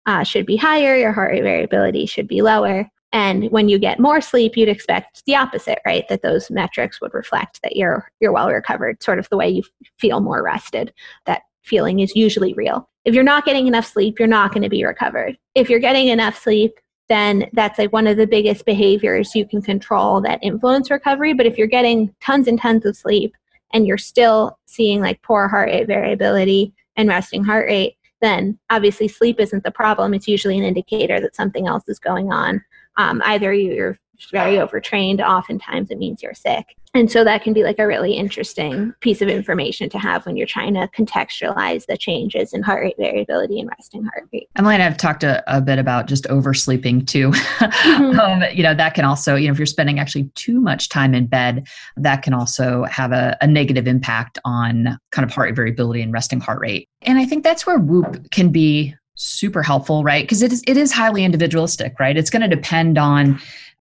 uh, 0.05 0.23
should 0.23 0.45
be 0.45 0.57
higher, 0.57 0.95
your 0.95 1.11
heart 1.11 1.31
rate 1.31 1.43
variability 1.43 2.05
should 2.05 2.27
be 2.27 2.41
lower. 2.41 2.89
And 3.13 3.51
when 3.51 3.69
you 3.69 3.77
get 3.77 3.99
more 3.99 4.21
sleep, 4.21 4.57
you'd 4.57 4.69
expect 4.69 5.23
the 5.25 5.35
opposite, 5.35 5.79
right? 5.85 6.03
That 6.09 6.23
those 6.23 6.49
metrics 6.49 6.99
would 6.99 7.13
reflect 7.13 7.61
that 7.61 7.75
you're 7.75 8.09
you're 8.19 8.31
well 8.31 8.49
recovered, 8.49 9.03
sort 9.03 9.19
of 9.19 9.29
the 9.29 9.37
way 9.37 9.49
you 9.49 9.63
feel 9.99 10.19
more 10.19 10.43
rested. 10.43 10.91
That 11.25 11.43
feeling 11.61 11.99
is 11.99 12.15
usually 12.15 12.53
real. 12.53 12.89
If 13.05 13.13
you're 13.13 13.23
not 13.23 13.45
getting 13.45 13.67
enough 13.67 13.85
sleep, 13.85 14.17
you're 14.17 14.27
not 14.27 14.51
going 14.51 14.63
to 14.63 14.69
be 14.69 14.83
recovered. 14.83 15.37
If 15.55 15.69
you're 15.69 15.79
getting 15.79 16.07
enough 16.07 16.41
sleep, 16.41 16.73
then 17.09 17.49
that's 17.53 17.77
like 17.77 17.93
one 17.93 18.07
of 18.07 18.17
the 18.17 18.25
biggest 18.25 18.65
behaviors 18.65 19.35
you 19.35 19.45
can 19.45 19.61
control 19.61 20.21
that 20.21 20.39
influence 20.41 20.89
recovery. 20.89 21.33
But 21.33 21.45
if 21.45 21.57
you're 21.57 21.67
getting 21.67 22.13
tons 22.21 22.47
and 22.47 22.59
tons 22.59 22.85
of 22.85 22.97
sleep 22.97 23.33
and 23.73 23.85
you're 23.85 23.97
still 23.97 24.57
seeing 24.65 25.01
like 25.01 25.21
poor 25.21 25.47
heart 25.47 25.69
rate 25.69 25.87
variability 25.87 26.73
and 26.95 27.09
resting 27.09 27.43
heart 27.43 27.67
rate, 27.67 27.95
then 28.23 28.57
obviously 28.69 29.07
sleep 29.07 29.39
isn't 29.39 29.63
the 29.63 29.71
problem. 29.71 30.13
It's 30.13 30.27
usually 30.27 30.57
an 30.57 30.63
indicator 30.63 31.19
that 31.19 31.35
something 31.35 31.67
else 31.67 31.83
is 31.87 31.99
going 31.99 32.31
on. 32.31 32.63
Um, 32.97 33.21
either 33.25 33.53
you're 33.53 33.99
very 34.31 34.59
overtrained, 34.59 35.21
oftentimes 35.21 35.91
it 35.91 35.97
means 35.97 36.21
you're 36.21 36.33
sick. 36.33 36.75
And 36.95 37.11
so 37.11 37.23
that 37.23 37.41
can 37.41 37.53
be 37.53 37.63
like 37.63 37.79
a 37.79 37.87
really 37.87 38.13
interesting 38.13 38.93
piece 38.99 39.23
of 39.23 39.27
information 39.27 39.89
to 39.89 39.97
have 39.97 40.27
when 40.27 40.37
you're 40.37 40.45
trying 40.45 40.75
to 40.75 40.87
contextualize 40.95 41.87
the 41.87 41.97
changes 41.97 42.53
in 42.53 42.61
heart 42.61 42.83
rate 42.83 42.95
variability 42.99 43.59
and 43.59 43.67
resting 43.67 44.03
heart 44.03 44.29
rate. 44.31 44.47
Emily 44.55 44.75
and 44.75 44.83
I 44.83 44.85
have 44.85 44.97
talked 44.97 45.23
a, 45.23 45.43
a 45.47 45.59
bit 45.59 45.79
about 45.79 46.05
just 46.05 46.27
oversleeping 46.27 47.07
too. 47.07 47.31
Mm-hmm. 47.31 48.19
um, 48.19 48.43
you 48.53 48.61
know, 48.61 48.75
that 48.75 48.93
can 48.93 49.05
also, 49.05 49.35
you 49.35 49.47
know, 49.47 49.53
if 49.53 49.57
you're 49.57 49.65
spending 49.65 49.97
actually 49.97 50.25
too 50.35 50.61
much 50.61 50.89
time 50.89 51.15
in 51.15 51.25
bed, 51.25 51.67
that 51.97 52.21
can 52.21 52.35
also 52.35 52.83
have 52.83 53.11
a, 53.11 53.35
a 53.41 53.47
negative 53.47 53.87
impact 53.87 54.37
on 54.45 54.99
kind 55.11 55.27
of 55.27 55.33
heart 55.33 55.47
rate 55.47 55.55
variability 55.55 56.01
and 56.03 56.13
resting 56.13 56.39
heart 56.39 56.59
rate. 56.59 56.87
And 57.01 57.17
I 57.17 57.25
think 57.25 57.43
that's 57.43 57.65
where 57.65 57.79
Whoop 57.79 58.29
can 58.29 58.51
be 58.51 58.93
super 59.15 59.63
helpful, 59.63 60.03
right? 60.03 60.23
Because 60.23 60.43
it 60.43 60.51
is 60.51 60.63
it 60.67 60.77
is 60.77 60.91
highly 60.91 61.23
individualistic, 61.23 61.99
right? 61.99 62.17
It's 62.17 62.29
going 62.29 62.47
to 62.47 62.55
depend 62.55 62.97
on 62.97 63.39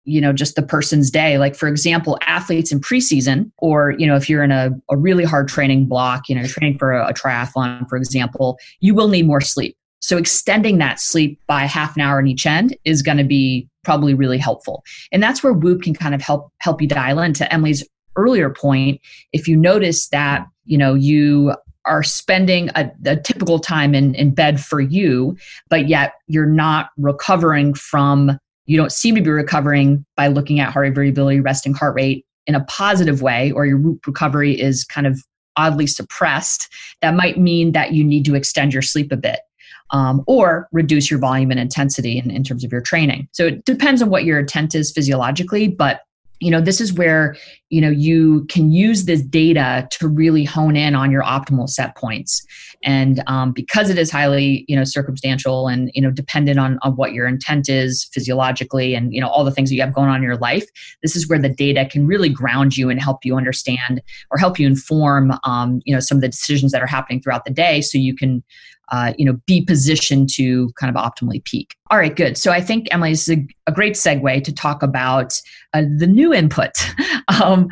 you 0.05 0.21
know 0.21 0.33
just 0.33 0.57
the 0.57 0.63
person's 0.63 1.11
day. 1.11 1.39
Like 1.39 1.55
for 1.55 1.69
example 1.69 2.19
athletes 2.27 2.73
in 2.73 2.81
preseason 2.81 3.51
or 3.59 3.93
you 3.99 4.07
know 4.07 4.17
if 4.17 4.29
you're 4.29 4.43
in 4.43 4.53
a, 4.53 4.71
a 4.91 4.97
really 4.97 5.25
hard 5.25 5.49
training 5.49 5.87
block 5.87 6.29
you 6.29 6.35
know 6.35 6.47
training 6.47 6.79
for 6.79 6.93
a, 6.93 7.09
a 7.09 7.13
triathlon 7.13 7.89
for 7.89 7.97
example 7.97 8.59
you 8.81 8.95
will 8.95 9.09
need 9.09 9.27
more 9.27 9.41
sleep. 9.41 9.77
So 10.01 10.19
extending 10.19 10.79
that 10.79 11.01
sleep 11.01 11.41
by 11.47 11.63
half 11.63 11.97
an 11.97 12.03
hour 12.03 12.21
in 12.21 12.27
each 12.27 12.45
end 12.45 12.77
is 12.85 13.01
going 13.03 13.17
to 13.17 13.25
be 13.25 13.69
probably 13.85 14.13
really 14.13 14.37
helpful. 14.37 14.85
And 15.13 15.23
that's 15.23 15.43
where 15.43 15.55
whoop 15.55 15.83
can 15.83 15.95
kind 15.95 16.15
of 16.15 16.21
help 16.21 16.53
help 16.59 16.83
you 16.83 16.89
dial 16.89 17.21
into 17.21 17.51
emily's 17.53 17.87
earlier 18.17 18.51
point 18.51 19.01
if 19.33 19.49
you 19.49 19.57
notice 19.57 20.09
that 20.09 20.47
you 20.65 20.79
know 20.79 20.95
you 20.95 21.55
are 21.87 22.03
spending 22.03 22.71
a, 22.75 22.91
a, 23.05 23.17
typical 23.17 23.59
time 23.59 23.95
in, 23.95 24.15
in 24.15 24.33
bed 24.33 24.61
for 24.61 24.81
you, 24.81 25.37
but 25.69 25.87
yet 25.89 26.15
you're 26.29 26.47
not 26.47 26.91
recovering 26.97 27.75
from 27.75 28.39
you 28.67 28.77
don't 28.77 28.93
seem 28.93 29.15
to 29.15 29.21
be 29.21 29.31
recovering 29.31 30.05
by 30.17 30.29
looking 30.29 30.61
at 30.61 30.73
heart 30.73 30.85
rate 30.85 30.95
variability, 30.95 31.41
resting 31.41 31.75
heart 31.75 31.95
rate 31.95 32.27
in 32.47 32.55
a 32.55 32.65
positive 32.65 33.23
way, 33.23 33.51
or 33.53 33.67
your 33.67 33.79
Whoop 33.79 34.07
recovery 34.07 34.59
is 34.59 34.85
kind 34.85 35.07
of 35.07 35.21
oddly 35.57 35.87
suppressed, 35.87 36.69
that 37.01 37.15
might 37.15 37.39
mean 37.39 37.73
that 37.73 37.93
you 37.93 38.05
need 38.05 38.25
to 38.25 38.35
extend 38.35 38.73
your 38.73 38.83
sleep 38.83 39.13
a 39.13 39.17
bit. 39.17 39.41
Um, 39.91 40.25
or 40.27 40.67
reduce 40.73 41.11
your 41.11 41.21
volume 41.21 41.51
and 41.51 41.61
intensity 41.61 42.19
in, 42.19 42.31
in 42.31 42.43
terms 42.43 42.65
of 42.65 42.73
your 42.73 42.81
training. 42.81 43.29
So 43.33 43.47
it 43.47 43.65
depends 43.65 44.03
on 44.03 44.09
what 44.09 44.25
your 44.25 44.41
intent 44.41 44.75
is 44.75 44.91
physiologically, 44.91 45.69
but 45.69 46.01
you 46.41 46.51
know 46.51 46.61
this 46.61 46.81
is 46.81 46.93
where 46.93 47.37
you 47.75 47.81
know 47.81 47.91
you 47.91 48.45
can 48.45 48.71
use 48.71 49.05
this 49.05 49.21
data 49.21 49.89
to 49.91 50.07
really 50.07 50.45
hone 50.45 50.77
in 50.77 50.95
on 50.95 51.11
your 51.11 51.25
optimal 51.25 51.69
set 51.69 51.97
points. 51.97 52.41
And 52.85 53.23
um, 53.27 53.53
because 53.53 53.91
it 53.91 53.99
is 53.99 54.13
highly 54.13 54.65
you 54.69 54.77
know 54.77 54.85
circumstantial 54.85 55.67
and 55.67 55.91
you 55.93 56.03
know 56.03 56.13
dependent 56.13 56.61
on, 56.61 56.79
on 56.83 56.93
what 56.93 57.13
your 57.13 57.27
intent 57.27 57.69
is 57.69 58.09
physiologically 58.13 58.95
and 58.95 59.13
you 59.13 59.21
know 59.21 59.29
all 59.29 59.45
the 59.45 59.51
things 59.51 59.71
that 59.71 59.75
you 59.75 59.81
have 59.81 59.93
going 59.93 60.09
on 60.09 60.17
in 60.17 60.23
your 60.23 60.37
life 60.37 60.67
this 61.03 61.17
is 61.17 61.29
where 61.29 61.39
the 61.39 61.49
data 61.49 61.89
can 61.91 62.07
really 62.07 62.29
ground 62.29 62.77
you 62.77 62.91
and 62.91 63.01
help 63.01 63.25
you 63.25 63.37
understand 63.37 64.01
or 64.31 64.39
help 64.39 64.59
you 64.59 64.67
inform 64.67 65.33
um, 65.43 65.81
you 65.85 65.93
know 65.93 66.01
some 66.01 66.19
of 66.19 66.23
the 66.23 66.29
decisions 66.29 66.71
that 66.71 66.83
are 66.83 66.87
happening 66.87 67.21
throughout 67.21 67.45
the 67.45 67.51
day 67.51 67.81
so 67.81 67.99
you 67.99 68.15
can 68.15 68.43
uh, 68.93 69.15
you 69.17 69.25
know 69.25 69.41
be 69.47 69.65
positioned 69.65 70.29
to 70.29 70.71
kind 70.79 70.95
of 70.95 71.03
optimally 71.03 71.43
peak. 71.45 71.75
All 71.91 71.99
right 71.99 72.15
good. 72.15 72.37
So 72.37 72.53
i 72.53 72.61
think 72.61 72.87
emily 72.91 73.13
is 73.13 73.29
a, 73.31 73.47
a 73.67 73.73
great 73.73 73.95
segue 73.95 74.45
to 74.45 74.53
talk 74.53 74.83
about 74.83 75.41
uh, 75.73 75.83
the 75.97 76.07
new 76.07 76.33
input 76.33 76.73
um, 77.43 77.64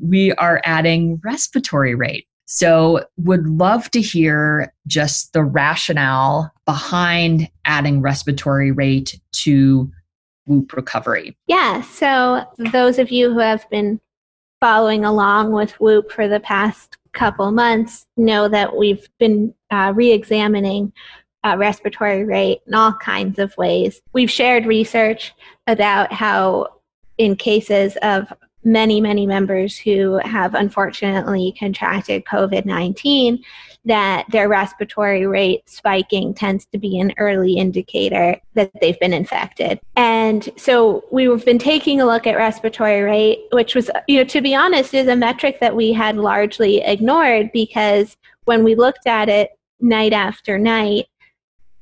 we 0.00 0.32
are 0.34 0.60
adding 0.64 1.20
respiratory 1.24 1.94
rate 1.94 2.26
so 2.46 3.04
would 3.16 3.46
love 3.46 3.90
to 3.92 4.00
hear 4.00 4.72
just 4.86 5.32
the 5.32 5.44
rationale 5.44 6.50
behind 6.66 7.48
adding 7.64 8.00
respiratory 8.00 8.72
rate 8.72 9.20
to 9.32 9.90
whoop 10.46 10.72
recovery 10.72 11.36
yeah 11.46 11.80
so 11.82 12.44
those 12.72 12.98
of 12.98 13.10
you 13.10 13.32
who 13.32 13.38
have 13.38 13.68
been 13.70 14.00
following 14.60 15.04
along 15.04 15.52
with 15.52 15.72
whoop 15.80 16.10
for 16.10 16.28
the 16.28 16.40
past 16.40 16.96
couple 17.12 17.50
months 17.50 18.06
know 18.16 18.48
that 18.48 18.76
we've 18.76 19.08
been 19.18 19.54
uh, 19.70 19.92
re 19.94 20.12
examining 20.12 20.92
uh, 21.44 21.56
respiratory 21.58 22.24
rate 22.24 22.60
in 22.66 22.74
all 22.74 22.92
kinds 22.94 23.38
of 23.38 23.56
ways. 23.56 24.00
We've 24.12 24.30
shared 24.30 24.66
research 24.66 25.32
about 25.66 26.12
how, 26.12 26.68
in 27.18 27.36
cases 27.36 27.96
of 28.02 28.32
many, 28.64 29.00
many 29.00 29.26
members 29.26 29.78
who 29.78 30.18
have 30.18 30.54
unfortunately 30.54 31.54
contracted 31.58 32.24
COVID 32.24 32.66
19, 32.66 33.42
that 33.86 34.26
their 34.30 34.48
respiratory 34.48 35.26
rate 35.26 35.68
spiking 35.68 36.34
tends 36.34 36.66
to 36.66 36.78
be 36.78 36.98
an 36.98 37.12
early 37.18 37.54
indicator 37.54 38.36
that 38.54 38.70
they've 38.80 39.00
been 39.00 39.14
infected. 39.14 39.80
And 39.96 40.48
so 40.56 41.04
we've 41.10 41.44
been 41.44 41.58
taking 41.58 42.00
a 42.00 42.06
look 42.06 42.26
at 42.26 42.36
respiratory 42.36 43.00
rate, 43.00 43.40
which 43.52 43.74
was, 43.74 43.90
you 44.06 44.18
know, 44.18 44.24
to 44.24 44.40
be 44.40 44.54
honest, 44.54 44.92
is 44.92 45.08
a 45.08 45.16
metric 45.16 45.60
that 45.60 45.74
we 45.74 45.92
had 45.92 46.16
largely 46.16 46.82
ignored 46.82 47.50
because 47.52 48.16
when 48.44 48.64
we 48.64 48.74
looked 48.74 49.06
at 49.06 49.28
it 49.28 49.50
night 49.80 50.12
after 50.12 50.58
night, 50.58 51.06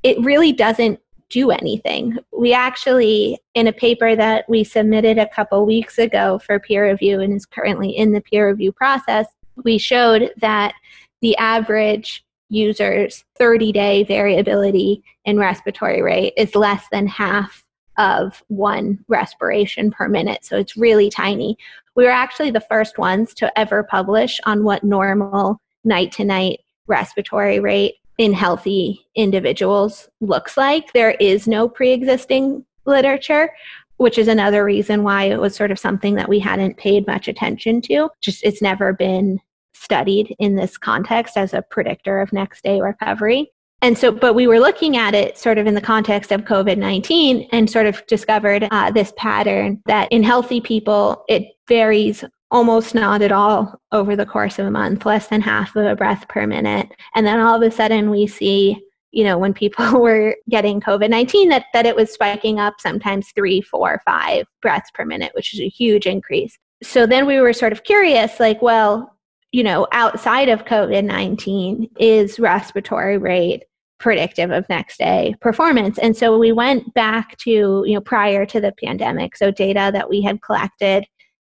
it 0.05 0.19
really 0.25 0.53
doesn't 0.53 1.01
do 1.31 1.51
anything. 1.51 2.19
We 2.33 2.53
actually, 2.53 3.39
in 3.55 3.67
a 3.67 3.73
paper 3.73 4.17
that 4.17 4.49
we 4.49 4.65
submitted 4.65 5.19
a 5.19 5.29
couple 5.29 5.65
weeks 5.67 5.99
ago 5.99 6.39
for 6.39 6.59
peer 6.59 6.89
review 6.89 7.21
and 7.21 7.35
is 7.35 7.47
currently 7.47 7.91
in 7.91 8.13
the 8.13 8.21
peer 8.21 8.49
review 8.49 8.73
process, 8.73 9.27
we 9.65 9.79
showed 9.79 10.33
that 10.39 10.75
the 11.21 11.37
average 11.37 12.25
user's 12.49 13.25
30 13.37 13.73
day 13.73 14.05
variability 14.05 15.03
in 15.25 15.39
respiratory 15.39 16.01
rate 16.01 16.33
is 16.37 16.55
less 16.55 16.87
than 16.91 17.07
half 17.07 17.65
of 17.99 18.43
one 18.49 19.05
respiration 19.09 19.91
per 19.91 20.09
minute. 20.09 20.45
So 20.45 20.57
it's 20.57 20.77
really 20.77 21.11
tiny. 21.11 21.59
We 21.95 22.05
were 22.05 22.11
actually 22.11 22.53
the 22.53 22.61
first 22.61 22.97
ones 22.97 23.35
to 23.35 23.59
ever 23.59 23.83
publish 23.83 24.39
on 24.47 24.63
what 24.63 24.85
normal 24.85 25.61
night 25.85 26.13
to 26.13 26.25
night 26.25 26.61
respiratory 26.87 27.61
rate 27.61 27.97
in 28.19 28.33
healthy 28.33 29.07
individuals 29.15 30.09
looks 30.21 30.57
like. 30.57 30.93
There 30.93 31.13
is 31.13 31.49
no 31.49 31.69
pre 31.69 31.93
existing 31.93 32.65
literature, 32.85 33.51
which 33.97 34.19
is 34.19 34.29
another 34.29 34.65
reason 34.65 35.05
why 35.05 35.25
it 35.25 35.41
was 35.41 35.55
sort 35.55 35.71
of 35.71 35.79
something 35.79 36.17
that 36.17 36.29
we 36.29 36.39
hadn't 36.39 36.77
paid 36.77 37.07
much 37.07 37.29
attention 37.29 37.81
to. 37.83 38.11
Just 38.21 38.45
it's 38.45 38.61
never 38.61 38.93
been 38.93 39.39
studied 39.75 40.35
in 40.39 40.57
this 40.57 40.77
context 40.77 41.37
as 41.37 41.55
a 41.55 41.63
predictor 41.63 42.21
of 42.21 42.33
next 42.33 42.65
day 42.65 42.81
recovery. 42.81 43.53
And 43.81 43.97
so, 43.97 44.11
but 44.11 44.35
we 44.35 44.49
were 44.49 44.59
looking 44.59 44.97
at 44.97 45.15
it 45.15 45.39
sort 45.39 45.57
of 45.57 45.69
in 45.69 45.75
the 45.75 45.81
context 45.81 46.33
of 46.33 46.43
COVID 46.43 46.79
19 46.79 47.49
and 47.53 47.71
sort 47.71 47.87
of 47.87 48.05
discovered 48.09 48.67
uh, 48.73 48.91
this 48.91 49.13
pattern 49.17 49.81
that 49.87 50.11
in 50.11 50.25
healthy 50.25 50.61
people, 50.61 51.25
it 51.29 51.45
varies 51.69 52.25
almost 52.51 52.95
not 52.95 53.23
at 53.23 53.33
all 53.33 53.81
over 53.93 54.17
the 54.17 54.27
course 54.27 54.59
of 54.59 54.67
a 54.67 54.71
month, 54.71 55.05
less 55.05 55.29
than 55.29 55.41
half 55.41 55.77
of 55.77 55.85
a 55.85 55.97
breath 55.97 56.27
per 56.29 56.47
minute. 56.47 56.91
And 57.15 57.27
then 57.27 57.41
all 57.41 57.57
of 57.57 57.63
a 57.63 57.75
sudden, 57.75 58.11
we 58.11 58.27
see, 58.27 58.81
you 59.11 59.25
know, 59.25 59.39
when 59.39 59.53
people 59.53 60.01
were 60.01 60.37
getting 60.49 60.81
COVID 60.81 61.11
19, 61.11 61.49
that, 61.51 61.67
that 61.75 61.87
it 61.87 61.97
was 61.97 62.13
spiking 62.13 62.59
up 62.59 62.75
sometimes 62.79 63.33
three, 63.35 63.61
four, 63.61 64.01
five 64.05 64.47
breaths 64.63 64.91
per 64.95 65.05
minute, 65.05 65.33
which 65.35 65.55
is 65.55 65.61
a 65.61 65.69
huge 65.69 66.07
increase. 66.07 66.59
So 66.83 67.07
then 67.07 67.27
we 67.27 67.41
were 67.41 67.53
sort 67.53 67.73
of 67.73 67.85
curious 67.85 68.39
like, 68.39 68.63
well, 68.63 69.15
you 69.53 69.63
know, 69.63 69.87
outside 69.93 70.49
of 70.49 70.65
COVID 70.65 71.05
19 71.05 71.89
is 71.99 72.39
respiratory 72.39 73.19
rate 73.19 73.65
predictive 73.99 74.51
of 74.51 74.69
next 74.69 74.99
day 74.99 75.35
performance. 75.41 75.99
And 75.99 76.17
so 76.17 76.39
we 76.39 76.53
went 76.53 76.95
back 76.95 77.37
to, 77.39 77.83
you 77.85 77.95
know, 77.95 78.01
prior 78.01 78.47
to 78.47 78.61
the 78.61 78.73
pandemic, 78.83 79.37
so 79.37 79.51
data 79.51 79.91
that 79.93 80.09
we 80.09 80.23
had 80.23 80.41
collected 80.43 81.05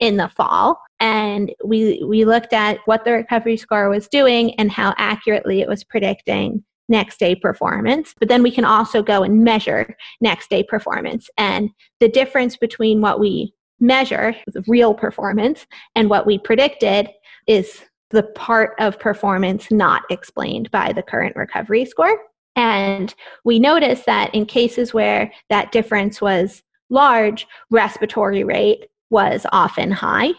in 0.00 0.16
the 0.16 0.28
fall. 0.28 0.80
And 1.00 1.52
we 1.64 2.02
we 2.06 2.24
looked 2.24 2.52
at 2.52 2.78
what 2.86 3.04
the 3.04 3.12
recovery 3.12 3.56
score 3.56 3.88
was 3.88 4.08
doing 4.08 4.54
and 4.54 4.70
how 4.70 4.94
accurately 4.96 5.60
it 5.60 5.68
was 5.68 5.84
predicting 5.84 6.64
next 6.88 7.18
day 7.18 7.34
performance. 7.34 8.14
But 8.18 8.28
then 8.28 8.42
we 8.42 8.50
can 8.50 8.64
also 8.64 9.02
go 9.02 9.22
and 9.22 9.42
measure 9.42 9.96
next 10.20 10.50
day 10.50 10.62
performance. 10.62 11.28
And 11.38 11.70
the 12.00 12.08
difference 12.08 12.56
between 12.56 13.00
what 13.00 13.20
we 13.20 13.54
measure 13.80 14.34
the 14.46 14.64
real 14.68 14.94
performance 14.94 15.66
and 15.94 16.08
what 16.08 16.26
we 16.26 16.38
predicted 16.38 17.08
is 17.46 17.82
the 18.10 18.22
part 18.22 18.74
of 18.78 18.98
performance 18.98 19.70
not 19.70 20.02
explained 20.10 20.70
by 20.70 20.92
the 20.92 21.02
current 21.02 21.34
recovery 21.36 21.84
score. 21.84 22.16
And 22.56 23.12
we 23.44 23.58
noticed 23.58 24.06
that 24.06 24.32
in 24.34 24.46
cases 24.46 24.94
where 24.94 25.32
that 25.50 25.72
difference 25.72 26.20
was 26.20 26.62
large, 26.90 27.46
respiratory 27.70 28.44
rate 28.44 28.86
was 29.14 29.46
often 29.52 29.92
high. 29.92 30.32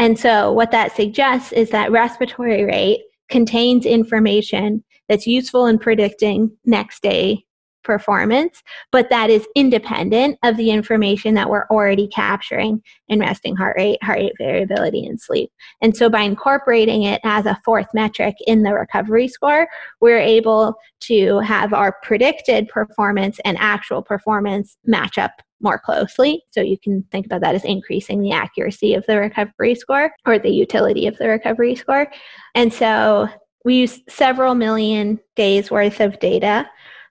And 0.00 0.18
so, 0.18 0.52
what 0.52 0.72
that 0.72 0.94
suggests 0.94 1.52
is 1.52 1.70
that 1.70 1.92
respiratory 1.92 2.64
rate 2.64 3.00
contains 3.30 3.86
information 3.86 4.82
that's 5.08 5.26
useful 5.26 5.66
in 5.66 5.78
predicting 5.78 6.50
next 6.64 7.00
day 7.00 7.44
performance, 7.84 8.62
but 8.90 9.08
that 9.08 9.30
is 9.30 9.46
independent 9.54 10.36
of 10.42 10.56
the 10.56 10.70
information 10.70 11.34
that 11.34 11.48
we're 11.48 11.66
already 11.70 12.08
capturing 12.08 12.82
in 13.06 13.20
resting 13.20 13.54
heart 13.54 13.76
rate, 13.78 14.02
heart 14.02 14.18
rate 14.18 14.32
variability, 14.36 15.06
and 15.06 15.20
sleep. 15.20 15.50
And 15.80 15.96
so 15.96 16.10
by 16.10 16.22
incorporating 16.22 17.04
it 17.04 17.20
as 17.24 17.46
a 17.46 17.58
fourth 17.64 17.86
metric 17.94 18.34
in 18.46 18.64
the 18.64 18.74
recovery 18.74 19.28
score, 19.28 19.68
we're 20.00 20.18
able 20.18 20.74
to 21.02 21.38
have 21.38 21.72
our 21.72 21.96
predicted 22.02 22.68
performance 22.68 23.38
and 23.44 23.56
actual 23.58 24.02
performance 24.02 24.76
match 24.84 25.16
up 25.18 25.40
more 25.60 25.78
closely. 25.78 26.42
So 26.50 26.60
you 26.60 26.78
can 26.78 27.02
think 27.10 27.26
about 27.26 27.40
that 27.42 27.54
as 27.54 27.64
increasing 27.64 28.20
the 28.20 28.32
accuracy 28.32 28.94
of 28.94 29.04
the 29.06 29.18
recovery 29.18 29.74
score 29.74 30.12
or 30.26 30.38
the 30.38 30.50
utility 30.50 31.06
of 31.06 31.16
the 31.18 31.28
recovery 31.28 31.74
score. 31.74 32.10
And 32.54 32.72
so 32.72 33.28
we 33.64 33.76
use 33.76 34.00
several 34.08 34.54
million 34.54 35.18
days 35.36 35.70
worth 35.70 36.00
of 36.00 36.18
data 36.20 36.68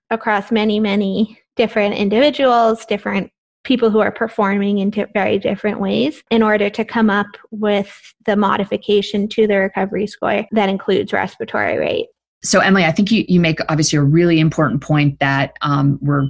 across 0.09 0.51
many, 0.51 0.79
many 0.79 1.39
different 1.55 1.95
individuals, 1.95 2.85
different 2.85 3.31
people 3.63 3.89
who 3.89 3.99
are 3.99 4.11
performing 4.11 4.79
in 4.79 4.91
very 5.13 5.37
different 5.37 5.81
ways 5.81 6.23
in 6.31 6.41
order 6.41 6.69
to 6.69 6.85
come 6.85 7.09
up 7.09 7.27
with 7.51 8.13
the 8.25 8.37
modification 8.37 9.27
to 9.27 9.45
the 9.45 9.57
recovery 9.57 10.07
score 10.07 10.45
that 10.51 10.69
includes 10.69 11.11
respiratory 11.11 11.77
rate. 11.77 12.07
So, 12.43 12.59
Emily, 12.59 12.85
I 12.85 12.91
think 12.91 13.11
you, 13.11 13.25
you 13.27 13.41
make 13.41 13.59
obviously 13.67 13.97
a 13.97 14.03
really 14.03 14.39
important 14.39 14.81
point 14.81 15.19
that 15.19 15.57
um, 15.61 15.99
we're 16.01 16.27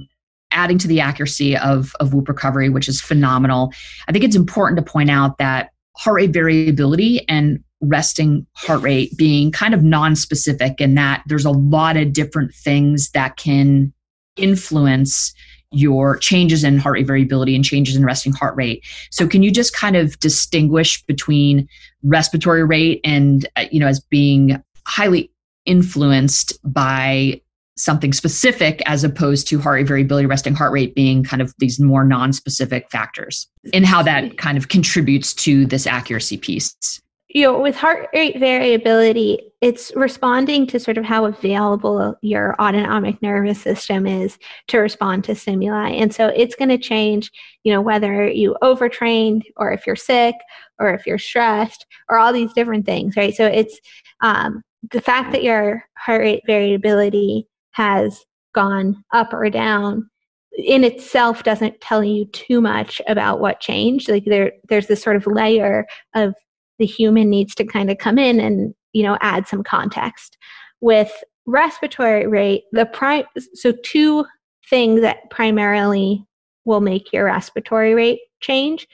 adding 0.50 0.78
to 0.78 0.88
the 0.88 1.00
accuracy 1.00 1.56
of, 1.56 1.94
of 2.00 2.14
Whoop 2.14 2.28
recovery, 2.28 2.68
which 2.68 2.88
is 2.88 3.00
phenomenal. 3.00 3.72
I 4.08 4.12
think 4.12 4.24
it's 4.24 4.36
important 4.36 4.78
to 4.78 4.90
point 4.90 5.10
out 5.10 5.38
that 5.38 5.70
heart 5.96 6.16
rate 6.16 6.30
variability 6.30 7.28
and 7.28 7.62
resting 7.80 8.46
heart 8.54 8.82
rate 8.82 9.16
being 9.16 9.52
kind 9.52 9.74
of 9.74 9.84
non-specific 9.84 10.80
in 10.80 10.94
that 10.94 11.22
there's 11.26 11.44
a 11.44 11.50
lot 11.50 11.96
of 11.96 12.12
different 12.12 12.52
things 12.54 13.10
that 13.10 13.36
can 13.36 13.92
influence 14.36 15.32
your 15.70 16.16
changes 16.16 16.64
in 16.64 16.78
heart 16.78 16.94
rate 16.94 17.06
variability 17.06 17.54
and 17.54 17.64
changes 17.64 17.94
in 17.94 18.04
resting 18.04 18.32
heart 18.32 18.56
rate. 18.56 18.84
So 19.10 19.28
can 19.28 19.42
you 19.42 19.50
just 19.50 19.74
kind 19.74 19.96
of 19.96 20.18
distinguish 20.18 21.02
between 21.04 21.68
respiratory 22.02 22.64
rate 22.64 23.00
and 23.04 23.46
uh, 23.56 23.66
you 23.70 23.78
know 23.78 23.86
as 23.86 24.00
being 24.00 24.62
highly 24.86 25.30
influenced 25.66 26.58
by 26.64 27.40
something 27.78 28.12
specific 28.12 28.82
as 28.86 29.04
opposed 29.04 29.46
to 29.48 29.60
heart 29.60 29.76
rate 29.76 29.88
variability 29.88 30.26
resting 30.26 30.54
heart 30.54 30.72
rate 30.72 30.94
being 30.94 31.22
kind 31.22 31.40
of 31.40 31.54
these 31.58 31.78
more 31.78 32.04
non-specific 32.04 32.90
factors 32.90 33.46
and 33.72 33.86
how 33.86 34.02
that 34.02 34.36
kind 34.38 34.58
of 34.58 34.68
contributes 34.68 35.32
to 35.32 35.64
this 35.66 35.86
accuracy 35.86 36.36
piece 36.36 37.00
you 37.30 37.42
know, 37.42 37.60
with 37.60 37.76
heart 37.76 38.08
rate 38.14 38.38
variability, 38.38 39.38
it's 39.60 39.92
responding 39.94 40.66
to 40.68 40.80
sort 40.80 40.96
of 40.96 41.04
how 41.04 41.26
available 41.26 42.16
your 42.22 42.56
autonomic 42.58 43.20
nervous 43.20 43.60
system 43.60 44.06
is 44.06 44.38
to 44.68 44.78
respond 44.78 45.24
to 45.24 45.34
stimuli. 45.34 45.90
And 45.90 46.14
so 46.14 46.28
it's 46.28 46.54
going 46.54 46.70
to 46.70 46.78
change, 46.78 47.30
you 47.64 47.72
know, 47.72 47.82
whether 47.82 48.26
you 48.26 48.56
overtrained 48.62 49.44
or 49.56 49.72
if 49.72 49.86
you're 49.86 49.96
sick 49.96 50.36
or 50.78 50.94
if 50.94 51.06
you're 51.06 51.18
stressed 51.18 51.84
or 52.08 52.18
all 52.18 52.32
these 52.32 52.52
different 52.54 52.86
things, 52.86 53.14
right? 53.14 53.34
So 53.34 53.44
it's 53.44 53.78
um, 54.22 54.62
the 54.90 55.02
fact 55.02 55.32
that 55.32 55.42
your 55.42 55.84
heart 55.98 56.22
rate 56.22 56.42
variability 56.46 57.46
has 57.78 58.24
gone 58.54 59.04
up 59.12 59.32
or 59.32 59.48
down 59.48 60.10
in 60.52 60.82
itself 60.82 61.44
doesn't 61.44 61.80
tell 61.80 62.02
you 62.02 62.24
too 62.26 62.60
much 62.60 63.00
about 63.06 63.38
what 63.38 63.60
changed. 63.60 64.08
Like 64.08 64.24
there 64.24 64.50
there's 64.68 64.88
this 64.88 65.00
sort 65.00 65.14
of 65.14 65.28
layer 65.28 65.86
of 66.16 66.34
the 66.80 66.86
human 66.86 67.30
needs 67.30 67.54
to 67.54 67.64
kind 67.64 67.88
of 67.88 67.98
come 67.98 68.18
in 68.18 68.40
and 68.40 68.74
you 68.92 69.04
know 69.04 69.16
add 69.20 69.46
some 69.46 69.62
context. 69.62 70.36
With 70.80 71.12
respiratory 71.46 72.26
rate 72.26 72.64
the 72.72 72.86
prime 72.86 73.24
so 73.54 73.72
two 73.84 74.26
things 74.68 75.00
that 75.00 75.30
primarily 75.30 76.24
will 76.64 76.80
make 76.80 77.12
your 77.12 77.24
respiratory 77.26 77.94
rate 77.94 78.18
change 78.40 78.88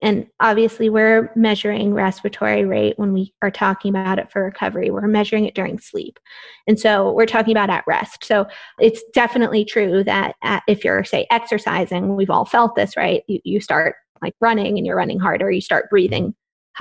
and 0.00 0.26
obviously 0.40 0.88
we're 0.88 1.30
measuring 1.34 1.92
respiratory 1.92 2.64
rate 2.64 2.98
when 2.98 3.12
we 3.12 3.34
are 3.42 3.50
talking 3.50 3.90
about 3.90 4.18
it 4.18 4.30
for 4.30 4.44
recovery 4.44 4.90
we're 4.90 5.06
measuring 5.06 5.44
it 5.44 5.54
during 5.54 5.78
sleep 5.78 6.18
and 6.66 6.78
so 6.78 7.12
we're 7.12 7.26
talking 7.26 7.52
about 7.52 7.70
at 7.70 7.84
rest 7.86 8.24
so 8.24 8.46
it's 8.80 9.02
definitely 9.12 9.64
true 9.64 10.04
that 10.04 10.34
at, 10.42 10.62
if 10.68 10.84
you're 10.84 11.04
say 11.04 11.26
exercising 11.30 12.16
we've 12.16 12.30
all 12.30 12.44
felt 12.44 12.74
this 12.74 12.96
right 12.96 13.22
you, 13.28 13.40
you 13.44 13.60
start 13.60 13.96
like 14.22 14.34
running 14.40 14.76
and 14.76 14.86
you're 14.86 14.96
running 14.96 15.18
harder 15.18 15.50
you 15.50 15.60
start 15.60 15.90
breathing 15.90 16.34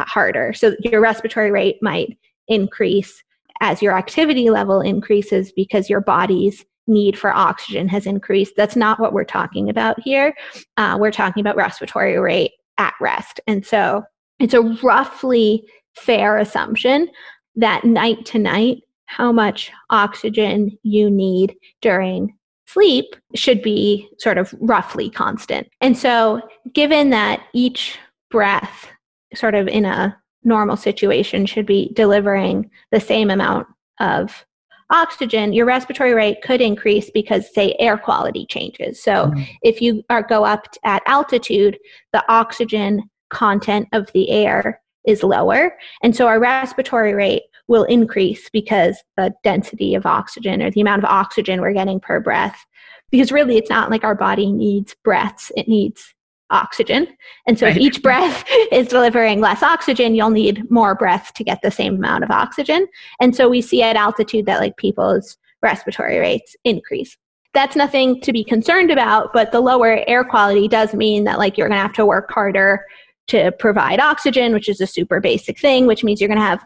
harder. 0.06 0.54
So 0.54 0.76
your 0.80 1.02
respiratory 1.02 1.52
rate 1.52 1.78
might 1.82 2.18
increase 2.48 3.24
as 3.60 3.82
your 3.82 3.98
activity 3.98 4.50
level 4.50 4.82
increases 4.82 5.52
because 5.52 5.90
your 5.90 6.02
body's 6.02 6.64
need 6.86 7.18
for 7.18 7.36
oxygen 7.36 7.88
has 7.90 8.06
increased. 8.06 8.54
That's 8.56 8.76
not 8.76 9.00
what 9.00 9.14
we're 9.14 9.26
talking 9.26 9.70
about 9.70 10.00
here. 10.00 10.34
Uh, 10.78 10.98
we're 11.00 11.12
talking 11.12 11.42
about 11.42 11.58
respiratory 11.58 12.18
rate 12.18 12.52
at 12.78 12.94
rest. 13.00 13.40
And 13.48 13.66
so 13.66 14.04
it's 14.40 14.54
a 14.54 14.62
roughly 14.84 15.64
fair 15.96 16.38
assumption 16.38 17.10
that 17.56 17.84
night 17.84 18.26
to 18.28 18.40
night, 18.40 18.84
how 19.06 19.32
much 19.32 19.72
oxygen 19.90 20.78
you 20.84 21.10
need 21.10 21.56
during 21.82 22.38
sleep 22.68 23.16
should 23.34 23.62
be 23.62 24.08
sort 24.20 24.38
of 24.38 24.54
roughly 24.60 25.10
constant. 25.10 25.68
And 25.82 25.98
so, 25.98 26.42
given 26.74 27.10
that 27.12 27.42
each 27.54 27.98
breath 28.30 28.88
sort 29.34 29.56
of 29.56 29.68
in 29.68 29.86
a 29.86 30.16
normal 30.44 30.78
situation 30.78 31.46
should 31.46 31.66
be 31.66 31.92
delivering 31.94 32.70
the 32.92 33.00
same 33.00 33.30
amount 33.30 33.68
of 34.00 34.46
oxygen, 34.90 35.54
your 35.54 35.66
respiratory 35.66 36.14
rate 36.14 36.42
could 36.42 36.62
increase 36.62 37.10
because, 37.10 37.54
say, 37.54 37.76
air 37.80 37.98
quality 37.98 38.46
changes. 38.46 39.02
So, 39.02 39.28
mm-hmm. 39.28 39.44
if 39.62 39.82
you 39.82 40.04
are, 40.10 40.24
go 40.24 40.46
up 40.46 40.66
at 40.84 41.04
altitude, 41.06 41.78
the 42.14 42.24
oxygen 42.30 43.10
content 43.30 43.88
of 43.94 44.12
the 44.14 44.30
air 44.30 44.82
is 45.06 45.24
lower. 45.24 45.78
And 46.04 46.16
so, 46.16 46.28
our 46.28 46.40
respiratory 46.40 47.14
rate 47.14 47.44
will 47.68 47.84
increase 47.84 48.50
because 48.50 49.04
the 49.18 49.34
density 49.44 49.94
of 49.94 50.06
oxygen 50.06 50.62
or 50.62 50.72
the 50.72 50.82
amount 50.82 51.04
of 51.04 51.10
oxygen 51.10 51.62
we're 51.62 51.74
getting 51.74 52.00
per 52.00 52.20
breath. 52.20 52.66
Because 53.12 53.32
really, 53.32 53.58
it's 53.58 53.70
not 53.70 53.90
like 53.90 54.04
our 54.04 54.16
body 54.16 54.52
needs 54.52 54.96
breaths, 55.04 55.52
it 55.56 55.68
needs 55.68 56.14
oxygen. 56.50 57.08
And 57.46 57.58
so 57.58 57.66
right. 57.66 57.76
if 57.76 57.82
each 57.82 58.02
breath 58.02 58.44
is 58.72 58.88
delivering 58.88 59.42
less 59.42 59.64
oxygen, 59.64 60.16
you'll 60.16 60.30
need 60.30 60.70
more 60.70 60.96
breath 60.96 61.34
to 61.36 61.44
get 61.44 61.62
the 61.62 61.72
same 61.72 61.96
amount 61.96 62.24
of 62.24 62.32
oxygen. 62.32 62.88
And 63.20 63.36
so 63.36 63.50
we 63.50 63.62
see 63.62 63.82
at 63.82 63.96
altitude 63.96 64.46
that 64.46 64.60
like 64.60 64.78
people's 64.78 65.38
respiratory 65.62 66.20
rates 66.20 66.56
increase. 66.64 67.18
That's 67.54 67.76
nothing 67.76 68.22
to 68.22 68.32
be 68.32 68.44
concerned 68.44 68.92
about, 68.92 69.34
but 69.34 69.52
the 69.52 69.62
lower 69.62 70.04
air 70.08 70.24
quality 70.24 70.68
does 70.68 70.94
mean 70.94 71.24
that 71.24 71.40
like 71.40 71.58
you're 71.58 71.68
going 71.68 71.78
to 71.78 71.82
have 71.82 71.94
to 71.94 72.06
work 72.06 72.30
harder 72.32 72.86
to 73.28 73.52
provide 73.54 74.00
oxygen, 74.00 74.54
which 74.54 74.70
is 74.70 74.80
a 74.80 74.88
super 74.88 75.20
basic 75.20 75.60
thing, 75.60 75.88
which 75.88 76.04
means 76.04 76.22
you're 76.22 76.30
going 76.30 76.40
to 76.40 76.46
have 76.46 76.64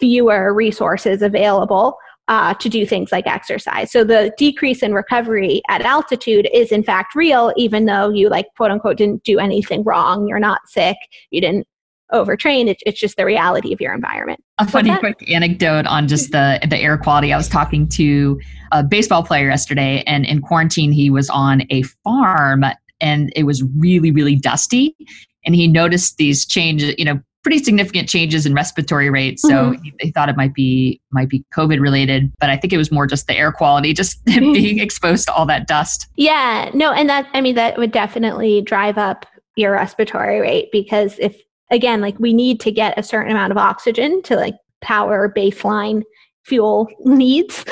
fewer 0.00 0.52
resources 0.52 1.22
available 1.22 1.96
uh, 2.28 2.54
to 2.54 2.68
do 2.68 2.86
things 2.86 3.12
like 3.12 3.26
exercise. 3.26 3.92
So 3.92 4.04
the 4.04 4.32
decrease 4.38 4.82
in 4.82 4.94
recovery 4.94 5.62
at 5.68 5.82
altitude 5.82 6.48
is 6.52 6.72
in 6.72 6.82
fact 6.82 7.14
real, 7.14 7.52
even 7.56 7.84
though 7.84 8.10
you 8.10 8.28
like 8.28 8.46
quote 8.56 8.70
unquote 8.70 8.96
didn't 8.96 9.24
do 9.24 9.38
anything 9.38 9.82
wrong. 9.84 10.26
You're 10.26 10.38
not 10.38 10.60
sick. 10.66 10.96
You 11.30 11.40
didn't 11.40 11.66
overtrain. 12.12 12.68
It, 12.68 12.78
it's 12.86 13.00
just 13.00 13.16
the 13.16 13.24
reality 13.24 13.72
of 13.72 13.80
your 13.80 13.92
environment. 13.92 14.42
A 14.58 14.66
funny 14.66 14.96
quick 14.98 15.16
anecdote 15.30 15.86
on 15.86 16.08
just 16.08 16.30
the 16.30 16.60
the 16.68 16.78
air 16.78 16.96
quality. 16.96 17.32
I 17.32 17.36
was 17.36 17.48
talking 17.48 17.88
to 17.90 18.40
a 18.72 18.82
baseball 18.82 19.22
player 19.22 19.48
yesterday, 19.48 20.02
and 20.06 20.24
in 20.24 20.40
quarantine 20.40 20.92
he 20.92 21.10
was 21.10 21.28
on 21.30 21.62
a 21.70 21.82
farm, 22.04 22.64
and 23.00 23.32
it 23.36 23.44
was 23.44 23.62
really 23.78 24.10
really 24.10 24.36
dusty. 24.36 24.96
And 25.44 25.54
he 25.54 25.68
noticed 25.68 26.16
these 26.16 26.46
changes, 26.46 26.94
you 26.96 27.04
know, 27.04 27.20
pretty 27.44 27.62
significant 27.62 28.08
changes 28.08 28.46
in 28.46 28.54
respiratory 28.54 29.10
rate. 29.10 29.38
So 29.38 29.48
mm-hmm. 29.48 29.88
they 30.02 30.10
thought 30.10 30.28
it 30.28 30.36
might 30.36 30.54
be 30.54 31.00
might 31.12 31.28
be 31.28 31.44
COVID 31.54 31.80
related, 31.80 32.32
but 32.40 32.50
I 32.50 32.56
think 32.56 32.72
it 32.72 32.78
was 32.78 32.90
more 32.90 33.06
just 33.06 33.26
the 33.26 33.36
air 33.36 33.52
quality, 33.52 33.92
just 33.92 34.24
being 34.26 34.80
exposed 34.80 35.26
to 35.26 35.32
all 35.32 35.46
that 35.46 35.68
dust. 35.68 36.08
Yeah, 36.16 36.70
no, 36.74 36.92
and 36.92 37.08
that 37.08 37.28
I 37.34 37.40
mean 37.40 37.54
that 37.54 37.78
would 37.78 37.92
definitely 37.92 38.62
drive 38.62 38.98
up 38.98 39.26
your 39.56 39.72
respiratory 39.72 40.40
rate 40.40 40.70
because 40.72 41.16
if 41.20 41.40
again, 41.70 42.00
like 42.00 42.18
we 42.18 42.32
need 42.32 42.60
to 42.60 42.72
get 42.72 42.98
a 42.98 43.02
certain 43.02 43.30
amount 43.30 43.52
of 43.52 43.58
oxygen 43.58 44.22
to 44.22 44.36
like 44.36 44.54
power 44.80 45.32
baseline 45.34 46.02
fuel 46.44 46.88
needs. 47.04 47.64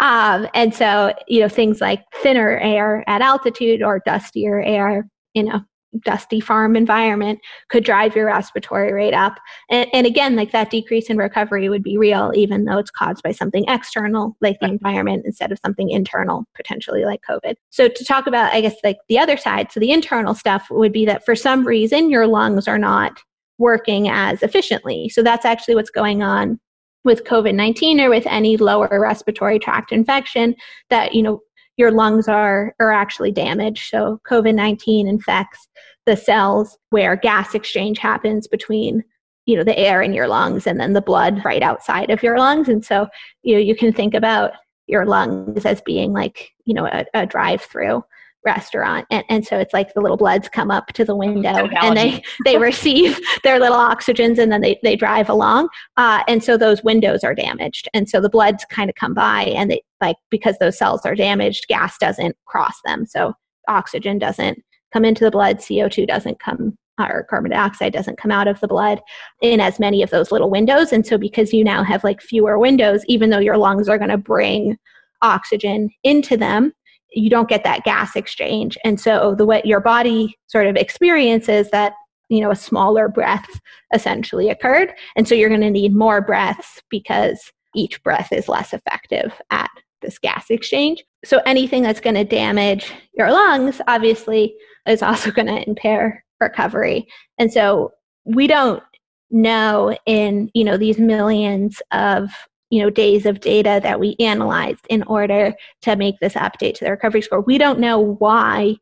um, 0.00 0.48
and 0.54 0.74
so, 0.74 1.12
you 1.28 1.40
know, 1.40 1.48
things 1.48 1.80
like 1.80 2.02
thinner 2.22 2.58
air 2.58 3.04
at 3.06 3.22
altitude 3.22 3.82
or 3.82 4.02
dustier 4.04 4.60
air, 4.60 5.08
you 5.34 5.44
know, 5.44 5.60
dusty 6.04 6.40
farm 6.40 6.76
environment 6.76 7.40
could 7.68 7.84
drive 7.84 8.14
your 8.14 8.26
respiratory 8.26 8.92
rate 8.92 9.14
up. 9.14 9.38
And, 9.68 9.88
and, 9.92 10.06
again, 10.06 10.36
like 10.36 10.52
that 10.52 10.70
decrease 10.70 11.10
in 11.10 11.16
recovery 11.16 11.68
would 11.68 11.82
be 11.82 11.98
real, 11.98 12.32
even 12.34 12.64
though 12.64 12.78
it's 12.78 12.90
caused 12.90 13.22
by 13.22 13.32
something 13.32 13.64
external, 13.68 14.36
like 14.40 14.58
the 14.60 14.68
environment, 14.68 15.24
instead 15.26 15.52
of 15.52 15.58
something 15.64 15.90
internal, 15.90 16.44
potentially 16.54 17.04
like 17.04 17.20
COVID. 17.28 17.54
So, 17.70 17.88
to 17.88 18.04
talk 18.04 18.26
about, 18.26 18.52
I 18.52 18.60
guess, 18.60 18.76
like 18.84 18.98
the 19.08 19.18
other 19.18 19.36
side, 19.36 19.72
so 19.72 19.80
the 19.80 19.92
internal 19.92 20.34
stuff 20.34 20.68
would 20.70 20.92
be 20.92 21.04
that 21.06 21.24
for 21.24 21.34
some 21.34 21.66
reason 21.66 22.10
your 22.10 22.26
lungs 22.26 22.68
are 22.68 22.78
not 22.78 23.20
working 23.58 24.08
as 24.08 24.42
efficiently. 24.42 25.08
So, 25.08 25.22
that's 25.22 25.44
actually 25.44 25.74
what's 25.74 25.90
going 25.90 26.22
on 26.22 26.60
with 27.04 27.24
COVID 27.24 27.54
19 27.54 28.00
or 28.00 28.10
with 28.10 28.26
any 28.26 28.56
lower 28.56 29.00
respiratory 29.00 29.58
tract 29.58 29.90
infection 29.90 30.54
that, 30.90 31.14
you 31.14 31.22
know, 31.22 31.40
your 31.80 31.90
lungs 31.90 32.28
are, 32.28 32.74
are 32.78 32.92
actually 32.92 33.32
damaged. 33.32 33.88
So 33.90 34.20
COVID 34.28 34.54
19 34.54 35.08
infects 35.08 35.66
the 36.06 36.16
cells 36.16 36.78
where 36.90 37.16
gas 37.16 37.54
exchange 37.54 37.98
happens 37.98 38.46
between 38.46 39.02
you 39.46 39.56
know 39.56 39.64
the 39.64 39.78
air 39.78 40.02
in 40.02 40.12
your 40.12 40.28
lungs 40.28 40.66
and 40.66 40.78
then 40.78 40.92
the 40.92 41.00
blood 41.00 41.42
right 41.44 41.62
outside 41.62 42.10
of 42.10 42.22
your 42.22 42.38
lungs 42.38 42.68
and 42.68 42.84
so 42.84 43.08
you 43.42 43.54
know 43.54 43.60
you 43.60 43.74
can 43.74 43.92
think 43.92 44.14
about 44.14 44.52
your 44.86 45.06
lungs 45.06 45.64
as 45.64 45.80
being 45.80 46.12
like 46.12 46.50
you 46.66 46.74
know 46.74 46.86
a, 46.86 47.04
a 47.14 47.26
drive 47.26 47.62
through 47.62 48.04
restaurant 48.44 49.06
and, 49.10 49.24
and 49.28 49.46
so 49.46 49.58
it's 49.58 49.74
like 49.74 49.92
the 49.92 50.00
little 50.00 50.16
bloods 50.16 50.48
come 50.48 50.70
up 50.70 50.88
to 50.88 51.04
the 51.04 51.14
window 51.14 51.68
and 51.82 51.96
they 51.96 52.22
they 52.44 52.56
receive 52.56 53.18
their 53.44 53.58
little 53.58 53.76
oxygens 53.76 54.38
and 54.38 54.50
then 54.50 54.60
they, 54.60 54.78
they 54.82 54.96
drive 54.96 55.28
along 55.28 55.68
uh, 55.96 56.22
and 56.26 56.42
so 56.42 56.56
those 56.56 56.82
windows 56.82 57.22
are 57.22 57.34
damaged 57.34 57.88
and 57.92 58.08
so 58.08 58.20
the 58.20 58.30
bloods 58.30 58.64
kind 58.70 58.88
of 58.88 58.96
come 58.96 59.12
by 59.12 59.42
and 59.42 59.70
they 59.70 59.82
like 60.00 60.16
because 60.30 60.56
those 60.58 60.78
cells 60.78 61.04
are 61.04 61.14
damaged 61.14 61.66
gas 61.68 61.98
doesn't 61.98 62.34
cross 62.46 62.74
them 62.84 63.04
so 63.04 63.34
oxygen 63.68 64.18
doesn't 64.18 64.58
come 64.92 65.04
into 65.04 65.24
the 65.24 65.30
blood 65.30 65.58
co2 65.58 66.06
doesn't 66.06 66.40
come 66.40 66.76
or 66.98 67.26
carbon 67.30 67.50
dioxide 67.50 67.92
doesn't 67.92 68.18
come 68.18 68.30
out 68.30 68.48
of 68.48 68.60
the 68.60 68.68
blood 68.68 69.00
in 69.40 69.60
as 69.60 69.78
many 69.78 70.02
of 70.02 70.10
those 70.10 70.32
little 70.32 70.50
windows 70.50 70.92
and 70.92 71.06
so 71.06 71.16
because 71.16 71.52
you 71.52 71.64
now 71.64 71.82
have 71.82 72.04
like 72.04 72.20
fewer 72.20 72.58
windows 72.58 73.04
even 73.06 73.30
though 73.30 73.38
your 73.38 73.56
lungs 73.56 73.88
are 73.88 73.98
going 73.98 74.10
to 74.10 74.18
bring 74.18 74.76
oxygen 75.22 75.90
into 76.04 76.36
them 76.36 76.72
you 77.12 77.30
don't 77.30 77.48
get 77.48 77.64
that 77.64 77.84
gas 77.84 78.16
exchange. 78.16 78.78
And 78.84 79.00
so 79.00 79.34
the 79.34 79.46
way 79.46 79.62
your 79.64 79.80
body 79.80 80.36
sort 80.46 80.66
of 80.66 80.76
experiences 80.76 81.70
that, 81.70 81.94
you 82.28 82.40
know, 82.40 82.50
a 82.50 82.56
smaller 82.56 83.08
breath 83.08 83.48
essentially 83.92 84.48
occurred. 84.48 84.92
And 85.16 85.26
so 85.26 85.34
you're 85.34 85.48
going 85.48 85.60
to 85.62 85.70
need 85.70 85.94
more 85.94 86.20
breaths 86.20 86.80
because 86.88 87.52
each 87.74 88.02
breath 88.02 88.32
is 88.32 88.48
less 88.48 88.72
effective 88.72 89.32
at 89.50 89.70
this 90.02 90.18
gas 90.18 90.46
exchange. 90.50 91.04
So 91.24 91.40
anything 91.46 91.82
that's 91.82 92.00
going 92.00 92.16
to 92.16 92.24
damage 92.24 92.92
your 93.12 93.30
lungs 93.30 93.80
obviously 93.86 94.54
is 94.86 95.02
also 95.02 95.30
going 95.32 95.48
to 95.48 95.66
impair 95.68 96.24
recovery. 96.40 97.06
And 97.38 97.52
so 97.52 97.92
we 98.24 98.46
don't 98.46 98.82
know 99.30 99.96
in, 100.06 100.50
you 100.54 100.64
know, 100.64 100.76
these 100.76 100.98
millions 100.98 101.80
of 101.92 102.30
you 102.70 102.80
know 102.80 102.90
days 102.90 103.26
of 103.26 103.40
data 103.40 103.80
that 103.82 104.00
we 104.00 104.16
analyzed 104.18 104.86
in 104.88 105.02
order 105.04 105.54
to 105.82 105.96
make 105.96 106.18
this 106.20 106.34
update 106.34 106.74
to 106.74 106.84
the 106.84 106.90
recovery 106.90 107.22
score. 107.22 107.40
We 107.40 107.58
don't 107.58 107.80
know 107.80 107.98
why 107.98 108.76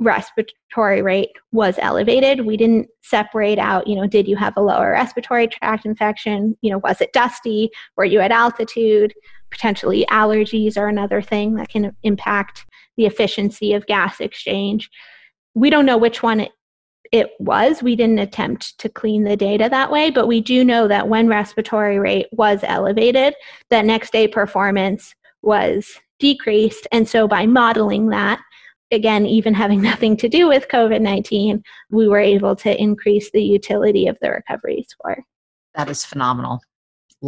respiratory 0.00 1.02
rate 1.02 1.30
was 1.52 1.78
elevated. 1.78 2.44
We 2.44 2.56
didn't 2.56 2.88
separate 3.02 3.58
out 3.58 3.86
you 3.86 3.94
know 3.94 4.06
did 4.06 4.26
you 4.26 4.36
have 4.36 4.56
a 4.56 4.62
lower 4.62 4.92
respiratory 4.92 5.48
tract 5.48 5.86
infection? 5.86 6.56
You 6.62 6.70
know 6.70 6.78
was 6.78 7.00
it 7.00 7.12
dusty? 7.12 7.70
Were 7.96 8.04
you 8.04 8.20
at 8.20 8.32
altitude? 8.32 9.14
Potentially 9.50 10.04
allergies 10.10 10.76
are 10.76 10.88
another 10.88 11.22
thing 11.22 11.54
that 11.54 11.68
can 11.68 11.94
impact 12.02 12.66
the 12.96 13.06
efficiency 13.06 13.72
of 13.72 13.86
gas 13.86 14.20
exchange. 14.20 14.90
We 15.54 15.70
don't 15.70 15.86
know 15.86 15.98
which 15.98 16.22
one 16.22 16.48
it 17.12 17.30
was. 17.38 17.82
We 17.82 17.96
didn't 17.96 18.18
attempt 18.18 18.78
to 18.78 18.88
clean 18.88 19.24
the 19.24 19.36
data 19.36 19.68
that 19.70 19.90
way, 19.90 20.10
but 20.10 20.26
we 20.26 20.40
do 20.40 20.64
know 20.64 20.88
that 20.88 21.08
when 21.08 21.28
respiratory 21.28 21.98
rate 21.98 22.26
was 22.32 22.60
elevated, 22.62 23.34
that 23.70 23.84
next 23.84 24.12
day 24.12 24.28
performance 24.28 25.14
was 25.42 26.00
decreased. 26.18 26.86
And 26.92 27.08
so 27.08 27.28
by 27.28 27.46
modeling 27.46 28.08
that, 28.08 28.40
again, 28.90 29.26
even 29.26 29.54
having 29.54 29.82
nothing 29.90 30.16
to 30.18 30.28
do 30.28 30.48
with 30.48 30.68
COVID 30.68 31.00
19, 31.00 31.62
we 31.90 32.08
were 32.08 32.18
able 32.18 32.56
to 32.56 32.80
increase 32.80 33.30
the 33.30 33.42
utility 33.42 34.06
of 34.06 34.16
the 34.20 34.30
recovery 34.30 34.84
score. 34.88 35.22
That 35.74 35.90
is 35.90 36.04
phenomenal. 36.04 36.60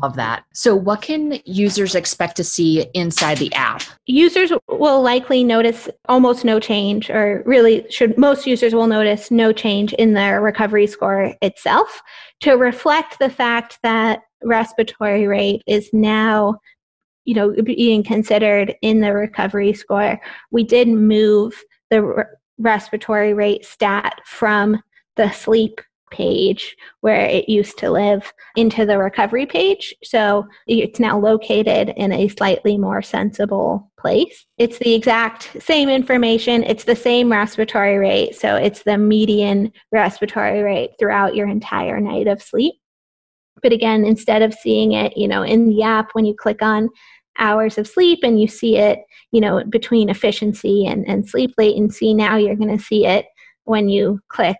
Love 0.02 0.16
that. 0.16 0.44
So, 0.52 0.76
what 0.76 1.00
can 1.00 1.38
users 1.46 1.94
expect 1.94 2.36
to 2.36 2.44
see 2.44 2.86
inside 2.92 3.38
the 3.38 3.52
app? 3.54 3.82
Users 4.04 4.52
will 4.68 5.00
likely 5.00 5.42
notice 5.42 5.88
almost 6.06 6.44
no 6.44 6.60
change, 6.60 7.08
or 7.08 7.42
really, 7.46 7.86
should 7.90 8.18
most 8.18 8.46
users 8.46 8.74
will 8.74 8.88
notice 8.88 9.30
no 9.30 9.52
change 9.52 9.94
in 9.94 10.12
their 10.12 10.42
recovery 10.42 10.86
score 10.86 11.34
itself 11.40 12.02
to 12.40 12.52
reflect 12.52 13.18
the 13.18 13.30
fact 13.30 13.78
that 13.82 14.20
respiratory 14.42 15.26
rate 15.26 15.62
is 15.66 15.88
now 15.94 16.58
you 17.24 17.34
know 17.34 17.54
being 17.62 18.02
considered 18.02 18.74
in 18.82 19.00
the 19.00 19.14
recovery 19.14 19.72
score 19.72 20.20
we 20.50 20.62
did 20.62 20.88
move 20.88 21.58
the 21.90 22.02
re- 22.02 22.24
respiratory 22.58 23.32
rate 23.32 23.64
stat 23.64 24.20
from 24.26 24.80
the 25.16 25.30
sleep 25.30 25.80
page 26.10 26.76
where 27.00 27.26
it 27.26 27.48
used 27.48 27.78
to 27.78 27.90
live 27.90 28.32
into 28.56 28.86
the 28.86 28.98
recovery 28.98 29.46
page. 29.46 29.94
So 30.04 30.46
it's 30.66 31.00
now 31.00 31.18
located 31.18 31.92
in 31.96 32.12
a 32.12 32.28
slightly 32.28 32.78
more 32.78 33.02
sensible 33.02 33.90
place. 33.98 34.46
It's 34.58 34.78
the 34.78 34.94
exact 34.94 35.62
same 35.62 35.88
information, 35.88 36.62
it's 36.62 36.84
the 36.84 36.96
same 36.96 37.30
respiratory 37.30 37.98
rate. 37.98 38.36
So 38.36 38.56
it's 38.56 38.82
the 38.82 38.98
median 38.98 39.72
respiratory 39.92 40.62
rate 40.62 40.90
throughout 40.98 41.34
your 41.34 41.48
entire 41.48 42.00
night 42.00 42.28
of 42.28 42.42
sleep. 42.42 42.74
But 43.62 43.72
again, 43.72 44.04
instead 44.04 44.42
of 44.42 44.54
seeing 44.54 44.92
it, 44.92 45.16
you 45.16 45.26
know, 45.26 45.42
in 45.42 45.68
the 45.68 45.82
app 45.82 46.10
when 46.12 46.24
you 46.24 46.34
click 46.34 46.62
on 46.62 46.90
hours 47.38 47.78
of 47.78 47.88
sleep 47.88 48.20
and 48.22 48.40
you 48.40 48.48
see 48.48 48.76
it, 48.76 49.00
you 49.32 49.40
know, 49.40 49.62
between 49.64 50.08
efficiency 50.08 50.86
and, 50.86 51.06
and 51.08 51.28
sleep 51.28 51.52
latency, 51.58 52.14
now 52.14 52.36
you're 52.36 52.56
going 52.56 52.76
to 52.76 52.82
see 52.82 53.06
it 53.06 53.26
when 53.64 53.88
you 53.88 54.20
click 54.28 54.56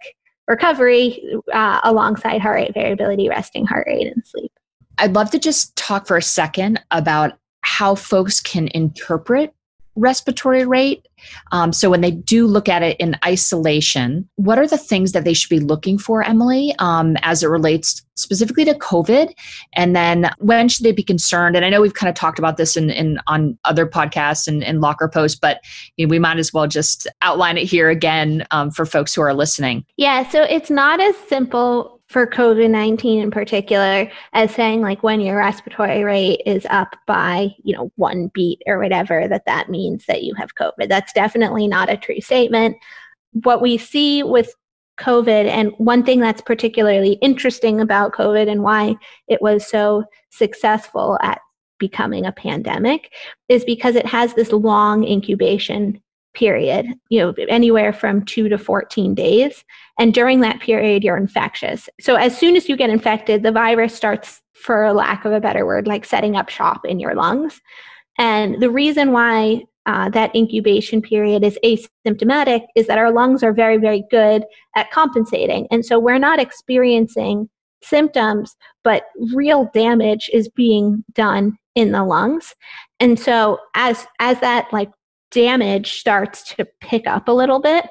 recovery 0.49 1.23
uh, 1.53 1.81
alongside 1.85 2.41
heart 2.41 2.57
rate 2.57 2.75
variability, 2.75 3.29
resting 3.29 3.67
heart 3.67 3.87
rate, 3.87 4.13
and 4.13 4.27
sleep. 4.27 4.53
I'd 4.99 5.15
love 5.15 5.31
to 5.31 5.39
just 5.39 5.77
talk 5.77 6.07
for 6.07 6.17
a 6.17 6.23
second 6.23 6.81
about 6.91 7.39
how 7.63 7.95
folks 7.95 8.41
can 8.41 8.69
interpret 8.69 9.53
respiratory 9.97 10.65
rate. 10.65 11.07
Um, 11.51 11.73
so 11.73 11.91
when 11.91 12.03
they 12.03 12.11
do 12.11 12.47
look 12.47 12.69
at 12.69 12.83
it 12.83 12.97
in 12.99 13.17
isolation, 13.25 14.29
what 14.37 14.59
are 14.59 14.67
the 14.67 14.79
things 14.79 15.13
that 15.13 15.25
they 15.25 15.35
should 15.35 15.49
be 15.49 15.61
looking 15.61 15.99
for, 15.99 16.23
Emily, 16.23 16.75
um, 16.79 17.17
as 17.23 17.43
it 17.43 17.49
relates 17.49 18.05
specifically 18.15 18.65
to 18.67 18.75
COVID? 18.75 19.33
And 19.73 19.97
then 19.97 20.31
when 20.39 20.69
should 20.69 20.85
they 20.85 20.93
be 20.93 21.03
concerned? 21.03 21.57
And 21.57 21.65
I 21.65 21.71
know 21.71 21.81
we've 21.81 21.95
kind 21.95 22.09
of 22.09 22.15
talked 22.15 22.39
about 22.39 22.59
this 22.59 22.77
in, 22.77 22.91
in 22.91 23.19
on 23.27 23.59
other 23.65 23.87
podcasts 23.87 24.47
and, 24.47 24.63
and 24.63 24.81
locker 24.81 25.09
posts, 25.09 25.39
but 25.39 25.61
you 25.97 26.07
know, 26.07 26.11
we 26.11 26.19
might 26.19 26.39
as 26.39 26.53
well 26.53 26.67
just 26.67 27.07
outline 27.23 27.57
it 27.57 27.65
here 27.65 27.89
again 27.89 28.47
um, 28.51 28.71
for 28.71 28.87
folks 28.87 29.15
who 29.15 29.23
are 29.23 29.35
listening. 29.35 29.85
Yeah, 29.97 30.29
so 30.29 30.43
it's 30.43 30.71
not 30.71 31.01
as 31.01 31.17
simple 31.29 31.96
for 32.09 32.27
COVID 32.27 32.71
19 32.71 33.21
in 33.21 33.31
particular 33.31 34.11
as 34.33 34.55
saying 34.55 34.81
like 34.81 35.03
when 35.03 35.21
your 35.21 35.37
respiratory 35.37 36.05
rate 36.05 36.41
is 36.47 36.67
up 36.71 36.97
by, 37.07 37.55
you 37.63 37.75
know, 37.75 37.91
one 37.97 38.31
beat 38.33 38.63
or 38.67 38.79
whatever, 38.79 39.27
that 39.29 39.47
that 39.47 39.69
means 39.69 40.07
that 40.07 40.23
you 40.23 40.35
have 40.35 40.55
COVID. 40.55 40.89
That's 40.89 41.13
definitely 41.13 41.67
not 41.67 41.91
a 41.91 41.97
true 41.97 42.21
statement. 42.21 42.77
What 43.33 43.61
we 43.61 43.77
see 43.77 44.23
with 44.23 44.55
COVID, 44.99 45.47
and 45.47 45.73
one 45.79 46.05
thing 46.05 46.21
that's 46.21 46.41
particularly 46.41 47.15
interesting 47.15 47.81
about 47.81 48.13
COVID 48.13 48.51
and 48.51 48.63
why 48.63 48.95
it 49.29 49.43
was 49.43 49.69
so 49.69 50.05
successful 50.31 51.19
at 51.23 51.41
becoming 51.79 52.25
a 52.25 52.33
pandemic 52.33 53.13
is 53.49 53.65
because 53.65 53.97
it 53.97 54.07
has 54.07 54.33
this 54.35 54.53
long 54.53 55.05
incubation 55.05 56.01
period, 56.37 56.87
you 57.09 57.19
know, 57.19 57.35
anywhere 57.49 57.93
from 57.93 58.25
two 58.25 58.49
to 58.49 58.59
14 58.59 59.15
days. 59.15 59.65
And 59.99 60.15
during 60.15 60.41
that 60.41 60.61
period, 60.61 61.03
you're 61.03 61.17
infectious. 61.17 61.89
So 62.01 62.15
as 62.15 62.39
soon 62.39 62.55
as 62.55 62.69
you 62.69 62.77
get 62.77 62.91
infected, 62.91 63.43
the 63.43 63.51
virus 63.51 63.95
starts, 63.95 64.43
for 64.55 64.93
lack 64.93 65.25
of 65.25 65.33
a 65.33 65.41
better 65.41 65.67
word, 65.67 65.87
like 65.87 66.05
setting 66.05 66.37
up 66.37 66.49
shop 66.49 66.85
in 66.85 67.01
your 67.01 67.15
lungs. 67.15 67.61
And 68.19 68.61
the 68.63 68.71
reason 68.71 69.13
why 69.13 69.63
uh, 69.87 70.09
that 70.11 70.35
incubation 70.35 71.01
period 71.01 71.45
is 71.45 71.59
asymptomatic 71.65 72.67
is 72.75 72.87
that 72.87 72.99
our 72.99 73.13
lungs 73.13 73.43
are 73.43 73.53
very, 73.53 73.77
very 73.77 74.05
good 74.11 74.45
at 74.75 74.91
compensating. 74.91 75.67
And 75.71 75.85
so 75.85 75.99
we're 75.99 76.19
not 76.19 76.41
experiencing 76.41 77.49
symptoms, 77.83 78.57
but 78.83 79.05
real 79.33 79.71
damage 79.73 80.29
is 80.33 80.49
being 80.49 81.05
done 81.13 81.57
in 81.75 81.93
the 81.93 82.05
lungs. 82.05 82.55
And 82.99 83.21
so 83.21 83.59
as 83.75 84.07
as 84.19 84.41
that 84.41 84.67
like 84.73 84.91
damage 85.31 85.99
starts 85.99 86.43
to 86.55 86.67
pick 86.81 87.07
up 87.07 87.29
a 87.29 87.33
little 87.33 87.61
bit, 87.61 87.87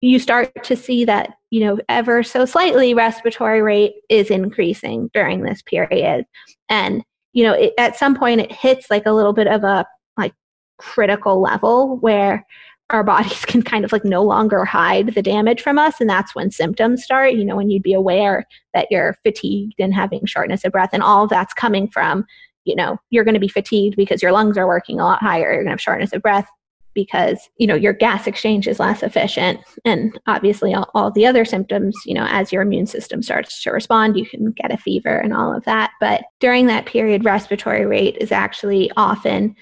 you 0.00 0.18
start 0.18 0.64
to 0.64 0.76
see 0.76 1.04
that, 1.04 1.30
you 1.50 1.60
know, 1.60 1.78
ever 1.88 2.22
so 2.22 2.44
slightly 2.44 2.94
respiratory 2.94 3.62
rate 3.62 3.94
is 4.08 4.30
increasing 4.30 5.10
during 5.12 5.42
this 5.42 5.62
period. 5.62 6.24
And, 6.68 7.02
you 7.32 7.44
know, 7.44 7.52
it, 7.52 7.74
at 7.78 7.96
some 7.96 8.14
point 8.14 8.40
it 8.40 8.52
hits 8.52 8.90
like 8.90 9.06
a 9.06 9.12
little 9.12 9.32
bit 9.32 9.46
of 9.46 9.62
a 9.62 9.86
like 10.16 10.32
critical 10.78 11.40
level 11.40 11.98
where 11.98 12.46
our 12.88 13.04
bodies 13.04 13.44
can 13.46 13.62
kind 13.62 13.84
of 13.84 13.92
like 13.92 14.04
no 14.04 14.22
longer 14.22 14.64
hide 14.64 15.14
the 15.14 15.22
damage 15.22 15.60
from 15.60 15.78
us. 15.78 16.00
And 16.00 16.08
that's 16.08 16.34
when 16.34 16.50
symptoms 16.50 17.04
start, 17.04 17.34
you 17.34 17.44
know, 17.44 17.56
when 17.56 17.70
you'd 17.70 17.82
be 17.82 17.92
aware 17.92 18.46
that 18.72 18.88
you're 18.90 19.16
fatigued 19.22 19.74
and 19.78 19.94
having 19.94 20.24
shortness 20.24 20.64
of 20.64 20.72
breath 20.72 20.90
and 20.92 21.02
all 21.02 21.24
of 21.24 21.30
that's 21.30 21.52
coming 21.52 21.88
from, 21.88 22.24
you 22.64 22.74
know, 22.74 22.96
you're 23.10 23.24
going 23.24 23.34
to 23.34 23.40
be 23.40 23.48
fatigued 23.48 23.96
because 23.96 24.22
your 24.22 24.32
lungs 24.32 24.56
are 24.56 24.66
working 24.66 24.98
a 24.98 25.04
lot 25.04 25.22
higher. 25.22 25.52
You're 25.52 25.56
going 25.56 25.66
to 25.66 25.72
have 25.72 25.80
shortness 25.80 26.12
of 26.12 26.22
breath 26.22 26.48
because 27.04 27.48
you 27.56 27.66
know 27.66 27.74
your 27.74 27.92
gas 27.92 28.26
exchange 28.26 28.68
is 28.68 28.78
less 28.78 29.02
efficient. 29.02 29.60
And 29.84 30.18
obviously 30.26 30.74
all, 30.74 30.90
all, 30.94 31.10
the 31.10 31.26
other 31.26 31.44
symptoms 31.44 31.96
you 32.04 32.14
know 32.14 32.26
as 32.28 32.52
your 32.52 32.62
immune 32.62 32.86
system 32.86 33.22
starts 33.22 33.62
to 33.62 33.70
respond 33.70 34.16
you 34.16 34.26
can 34.26 34.52
get 34.52 34.72
a 34.72 34.76
fever 34.76 35.16
and 35.16 35.32
all 35.32 35.54
of 35.54 35.64
that. 35.64 35.92
But 36.00 36.24
during 36.40 36.66
that 36.66 36.86
period 36.86 37.24
respiratory 37.24 37.86
rate 37.86 38.16
is 38.20 38.32
actually 38.32 38.90
often 38.96 39.56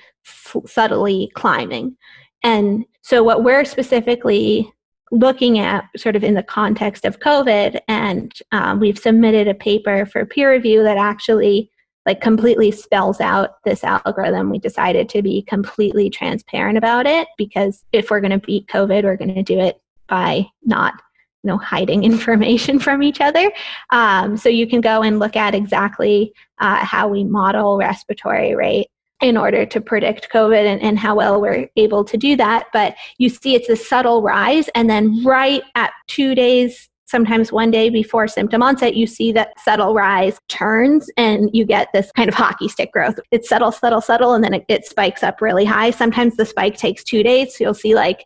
subtly 0.66 1.30
climbing. 1.34 1.96
And 2.42 2.84
so 3.02 3.22
what 3.22 3.44
we're 3.44 3.64
specifically 3.64 4.70
looking 5.10 5.58
at 5.58 5.84
sort 5.96 6.16
of 6.16 6.22
in 6.22 6.34
the 6.34 6.42
context 6.42 7.06
of 7.06 7.18
covid 7.20 7.80
and 7.88 8.32
um, 8.52 8.78
we've 8.78 8.98
submitted 8.98 9.48
a 9.48 9.54
paper 9.54 10.04
for 10.04 10.26
peer 10.26 10.52
review 10.52 10.82
that 10.82 10.98
actually 10.98 11.70
like 12.08 12.22
completely 12.22 12.70
spells 12.70 13.20
out 13.20 13.62
this 13.64 13.84
algorithm. 13.84 14.48
We 14.48 14.58
decided 14.58 15.10
to 15.10 15.20
be 15.20 15.42
completely 15.42 16.08
transparent 16.08 16.78
about 16.78 17.06
it 17.06 17.28
because 17.36 17.84
if 17.92 18.10
we're 18.10 18.22
going 18.22 18.30
to 18.30 18.38
beat 18.38 18.66
COVID, 18.66 19.04
we're 19.04 19.18
going 19.18 19.34
to 19.34 19.42
do 19.42 19.60
it 19.60 19.78
by 20.08 20.46
not 20.64 20.94
you 21.42 21.48
know 21.48 21.58
hiding 21.58 22.04
information 22.12 22.78
from 22.78 23.02
each 23.02 23.20
other 23.20 23.52
um, 23.90 24.38
so 24.38 24.48
you 24.48 24.66
can 24.66 24.80
go 24.80 25.02
and 25.02 25.18
look 25.18 25.36
at 25.36 25.54
exactly 25.54 26.32
uh, 26.60 26.82
how 26.82 27.06
we 27.06 27.24
model 27.24 27.76
respiratory 27.76 28.54
rate 28.56 28.88
in 29.20 29.36
order 29.36 29.66
to 29.66 29.80
predict 29.80 30.28
covid 30.32 30.64
and, 30.64 30.80
and 30.80 30.98
how 30.98 31.14
well 31.14 31.40
we're 31.40 31.68
able 31.76 32.04
to 32.04 32.16
do 32.16 32.34
that 32.36 32.66
but 32.72 32.96
you 33.18 33.28
see 33.28 33.54
it's 33.54 33.68
a 33.68 33.76
subtle 33.76 34.22
rise 34.22 34.68
and 34.74 34.90
then 34.90 35.22
right 35.24 35.62
at 35.76 35.92
two 36.08 36.34
days 36.34 36.87
sometimes 37.08 37.50
one 37.50 37.70
day 37.70 37.88
before 37.88 38.28
symptom 38.28 38.62
onset, 38.62 38.94
you 38.94 39.06
see 39.06 39.32
that 39.32 39.58
subtle 39.58 39.94
rise 39.94 40.38
turns 40.48 41.10
and 41.16 41.50
you 41.52 41.64
get 41.64 41.88
this 41.92 42.12
kind 42.12 42.28
of 42.28 42.34
hockey 42.34 42.68
stick 42.68 42.92
growth. 42.92 43.18
It's 43.30 43.48
subtle, 43.48 43.72
subtle, 43.72 44.00
subtle, 44.00 44.34
and 44.34 44.44
then 44.44 44.54
it, 44.54 44.64
it 44.68 44.86
spikes 44.86 45.22
up 45.22 45.40
really 45.40 45.64
high. 45.64 45.90
Sometimes 45.90 46.36
the 46.36 46.44
spike 46.44 46.76
takes 46.76 47.02
two 47.02 47.22
days. 47.22 47.56
So 47.56 47.64
you'll 47.64 47.74
see 47.74 47.94
like 47.94 48.24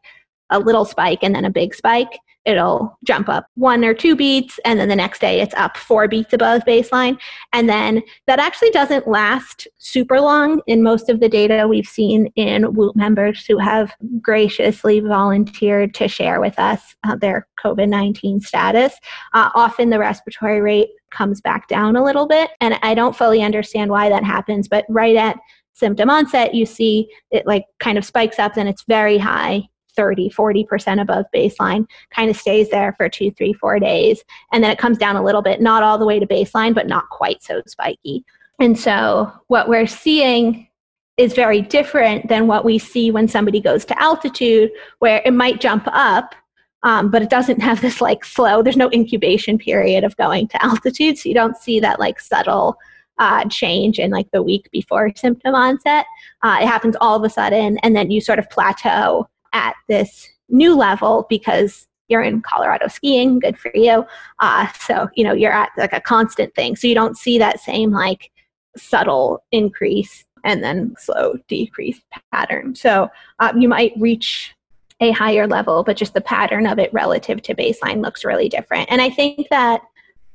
a 0.51 0.59
little 0.59 0.85
spike 0.85 1.21
and 1.23 1.35
then 1.35 1.45
a 1.45 1.51
big 1.51 1.75
spike 1.75 2.19
it'll 2.45 2.99
jump 3.05 3.29
up 3.29 3.47
one 3.55 3.85
or 3.85 3.95
two 3.95 4.17
beats 4.17 4.59
and 4.65 4.81
then 4.81 4.89
the 4.89 4.97
next 4.97 5.21
day 5.21 5.41
it's 5.41 5.55
up 5.55 5.77
four 5.77 6.09
beats 6.09 6.33
above 6.33 6.63
baseline. 6.65 7.19
And 7.53 7.69
then 7.69 8.03
that 8.27 8.39
actually 8.39 8.71
doesn't 8.71 9.07
last 9.09 9.69
super 9.79 10.21
long 10.21 10.61
in 10.67 10.83
most 10.83 11.09
of 11.09 11.21
the 11.21 11.29
data 11.29 11.67
we've 11.69 11.87
seen 11.87 12.27
in 12.37 12.75
Whoop 12.75 12.97
members 12.97 13.47
who 13.47 13.59
have 13.59 13.95
graciously 14.21 15.01
volunteered 15.01 15.95
to 15.95 16.09
share 16.09 16.41
with 16.41 16.59
us 16.59 16.95
uh, 17.05 17.17
their 17.17 17.47
covid-19 17.63 18.43
status. 18.43 18.95
Uh, 19.35 19.51
often 19.55 19.91
the 19.91 19.99
respiratory 19.99 20.61
rate 20.61 20.89
comes 21.13 21.41
back 21.41 21.69
down 21.69 21.95
a 21.95 22.03
little 22.03 22.27
bit 22.27 22.51
and 22.61 22.79
i 22.83 22.95
don't 22.95 23.15
fully 23.15 23.43
understand 23.43 23.91
why 23.91 24.09
that 24.09 24.25
happens 24.25 24.67
but 24.67 24.85
right 24.89 25.15
at 25.15 25.37
symptom 25.75 26.11
onset 26.11 26.55
you 26.55 26.67
see 26.67 27.09
it 27.31 27.47
like 27.47 27.65
kind 27.81 27.99
of 27.99 28.05
spikes 28.05 28.39
up 28.39 28.57
and 28.57 28.69
it's 28.69 28.85
very 28.89 29.19
high 29.19 29.63
30, 29.97 30.31
40% 30.31 31.01
above 31.01 31.27
baseline, 31.35 31.87
kind 32.11 32.31
of 32.31 32.37
stays 32.37 32.71
there 32.71 32.95
for 32.97 33.09
two, 33.09 33.31
three, 33.33 33.53
four 33.53 33.79
days. 33.79 34.23
And 34.53 34.63
then 34.63 34.71
it 34.71 34.79
comes 34.79 34.99
down 34.99 35.17
a 35.17 35.25
little 35.25 35.43
bit, 35.43 35.61
not 35.61 35.83
all 35.83 35.99
the 35.99 36.07
way 36.07 36.19
to 36.19 36.27
baseline, 36.27 36.75
but 36.75 36.87
not 36.87 37.09
quite 37.11 37.43
so 37.43 37.63
spiky. 37.67 38.25
And 38.61 38.79
so 38.79 39.33
what 39.49 39.69
we're 39.69 39.87
seeing 39.87 40.69
is 41.17 41.35
very 41.35 41.61
different 41.61 42.29
than 42.29 42.47
what 42.47 42.65
we 42.65 42.79
see 42.79 43.11
when 43.11 43.29
somebody 43.29 43.61
goes 43.61 43.85
to 43.87 44.03
altitude, 44.03 44.71
where 45.01 45.23
it 45.25 45.33
might 45.33 45.61
jump 45.61 45.85
up, 45.87 46.35
um, 46.83 47.11
but 47.11 47.23
it 47.23 47.31
doesn't 47.31 47.61
have 47.61 47.81
this 47.81 48.01
like 48.01 48.25
slow, 48.25 48.63
there's 48.63 48.77
no 48.77 48.91
incubation 48.93 49.59
period 49.59 50.05
of 50.05 50.17
going 50.17 50.49
to 50.49 50.65
altitude. 50.65 51.19
So 51.19 51.29
you 51.29 51.35
don't 51.35 51.57
see 51.57 51.81
that 51.81 52.01
like 52.01 52.19
subtle 52.21 52.77
uh, 53.19 53.45
change 53.49 53.99
in 53.99 54.11
like 54.11 54.31
the 54.33 54.43
week 54.43 54.69
before 54.73 55.13
symptom 55.15 55.55
onset. 55.55 56.07
Uh, 56.43 56.59
it 56.63 56.67
happens 56.67 56.97
all 57.01 57.17
of 57.17 57.25
a 57.25 57.31
sudden, 57.31 57.79
and 57.79 57.95
then 57.95 58.11
you 58.11 58.21
sort 58.21 58.39
of 58.39 58.49
plateau 58.51 59.29
at 59.53 59.75
this 59.89 60.29
new 60.49 60.77
level 60.77 61.27
because 61.29 61.87
you're 62.09 62.23
in 62.23 62.43
Colorado 62.43 62.89
skiing, 62.89 63.39
good 63.39 63.59
for 63.59 63.71
you. 63.75 64.05
Uh, 64.41 64.69
so, 64.79 65.09
you 65.15 65.25
know, 65.25 65.33
you're 65.33 65.53
at 65.53 65.71
like 65.79 65.93
a 65.93 66.01
constant 66.01 66.55
thing. 66.55 66.77
So 66.77 66.87
you 66.87 66.95
don't 66.95 67.17
see 67.17 67.39
that 67.39 67.61
same 67.61 67.91
like 67.91 68.31
subtle 68.77 69.43
increase 69.51 70.25
and 70.45 70.63
then 70.63 70.95
slow 70.99 71.37
decrease 71.49 72.01
pattern. 72.33 72.75
So 72.75 73.09
uh, 73.39 73.53
you 73.57 73.69
might 73.69 73.93
reach 73.97 74.55
a 75.01 75.11
higher 75.13 75.47
level, 75.47 75.83
but 75.83 75.97
just 75.97 76.15
the 76.15 76.21
pattern 76.21 76.67
of 76.67 76.79
it 76.79 76.93
relative 76.93 77.43
to 77.43 77.55
baseline 77.55 78.03
looks 78.03 78.25
really 78.25 78.49
different. 78.49 78.91
And 78.91 79.01
I 79.01 79.11
think 79.11 79.49
that, 79.51 79.83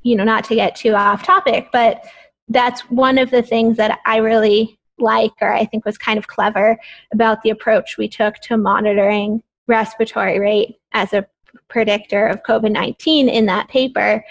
you 0.02 0.16
know, 0.16 0.24
not 0.24 0.44
to 0.46 0.56
get 0.56 0.76
too 0.76 0.94
off 0.94 1.24
topic, 1.24 1.70
but 1.72 2.04
that's 2.50 2.82
one 2.90 3.18
of 3.18 3.30
the 3.30 3.42
things 3.42 3.78
that 3.78 4.00
I 4.06 4.18
really 4.18 4.78
like 5.00 5.34
or 5.42 5.54
I 5.54 5.66
think 5.66 5.86
was 5.86 5.98
kind 5.98 6.18
of 6.18 6.28
clever 6.28 6.78
about 7.14 7.42
the 7.42 7.50
approach 7.50 7.98
we 7.98 8.08
took 8.08 8.36
to 8.42 8.58
monitoring 8.58 9.44
respiratory 9.68 10.40
rate 10.40 10.80
as 10.94 11.14
a 11.14 11.28
predictor 11.70 12.28
of 12.28 12.44
COVID 12.44 12.72
19 12.72 13.30
in 13.30 13.46
that 13.48 13.68
paper 13.68 14.24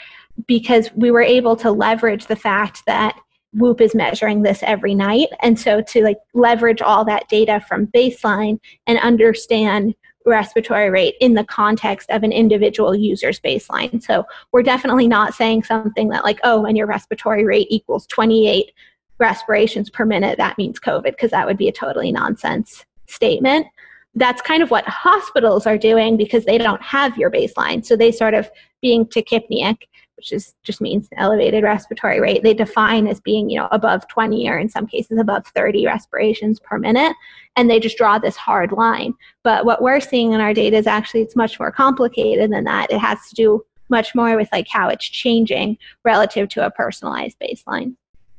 because 0.46 0.90
we 0.94 1.10
were 1.10 1.22
able 1.22 1.56
to 1.56 1.70
leverage 1.70 2.26
the 2.26 2.36
fact 2.36 2.82
that 2.86 3.18
Whoop 3.52 3.80
is 3.80 3.94
measuring 3.94 4.42
this 4.42 4.62
every 4.62 4.94
night. 4.94 5.28
And 5.40 5.58
so 5.58 5.80
to 5.80 6.02
like 6.02 6.18
leverage 6.34 6.82
all 6.82 7.04
that 7.06 7.28
data 7.28 7.64
from 7.66 7.86
baseline 7.86 8.60
and 8.86 8.98
understand 8.98 9.94
respiratory 10.26 10.90
rate 10.90 11.14
in 11.20 11.34
the 11.34 11.44
context 11.44 12.10
of 12.10 12.22
an 12.22 12.32
individual 12.32 12.94
user's 12.94 13.40
baseline. 13.40 14.02
So 14.02 14.24
we're 14.52 14.62
definitely 14.62 15.08
not 15.08 15.34
saying 15.34 15.62
something 15.62 16.08
that 16.08 16.24
like, 16.24 16.40
oh, 16.42 16.60
when 16.60 16.76
your 16.76 16.86
respiratory 16.86 17.44
rate 17.44 17.68
equals 17.70 18.06
28 18.08 18.72
respirations 19.18 19.90
per 19.90 20.04
minute, 20.04 20.38
that 20.38 20.58
means 20.58 20.78
COVID, 20.80 21.04
because 21.04 21.30
that 21.30 21.46
would 21.46 21.56
be 21.56 21.68
a 21.68 21.72
totally 21.72 22.12
nonsense 22.12 22.84
statement. 23.06 23.66
That's 24.14 24.42
kind 24.42 24.62
of 24.62 24.70
what 24.70 24.84
hospitals 24.86 25.66
are 25.66 25.78
doing 25.78 26.16
because 26.16 26.44
they 26.44 26.58
don't 26.58 26.82
have 26.82 27.16
your 27.18 27.30
baseline. 27.30 27.84
So 27.84 27.96
they 27.96 28.12
sort 28.12 28.34
of 28.34 28.50
being 28.80 29.04
tachypneic, 29.06 29.82
which 30.16 30.32
is 30.32 30.54
just 30.62 30.80
means 30.80 31.08
elevated 31.16 31.62
respiratory 31.62 32.20
rate, 32.20 32.42
they 32.42 32.54
define 32.54 33.06
as 33.06 33.20
being, 33.20 33.50
you 33.50 33.58
know, 33.58 33.68
above 33.70 34.08
20 34.08 34.48
or 34.48 34.58
in 34.58 34.68
some 34.68 34.86
cases 34.86 35.18
above 35.18 35.46
30 35.48 35.86
respirations 35.86 36.58
per 36.58 36.78
minute. 36.78 37.14
And 37.56 37.68
they 37.68 37.78
just 37.78 37.98
draw 37.98 38.18
this 38.18 38.36
hard 38.36 38.72
line. 38.72 39.12
But 39.42 39.66
what 39.66 39.82
we're 39.82 40.00
seeing 40.00 40.32
in 40.32 40.40
our 40.40 40.54
data 40.54 40.76
is 40.76 40.86
actually 40.86 41.22
it's 41.22 41.36
much 41.36 41.60
more 41.60 41.70
complicated 41.70 42.50
than 42.50 42.64
that. 42.64 42.90
It 42.90 42.98
has 42.98 43.18
to 43.28 43.34
do 43.34 43.64
much 43.88 44.14
more 44.14 44.36
with 44.36 44.48
like 44.52 44.68
how 44.68 44.88
it's 44.88 45.06
changing 45.06 45.78
relative 46.04 46.48
to 46.50 46.66
a 46.66 46.70
personalized 46.70 47.36
baseline. 47.38 47.94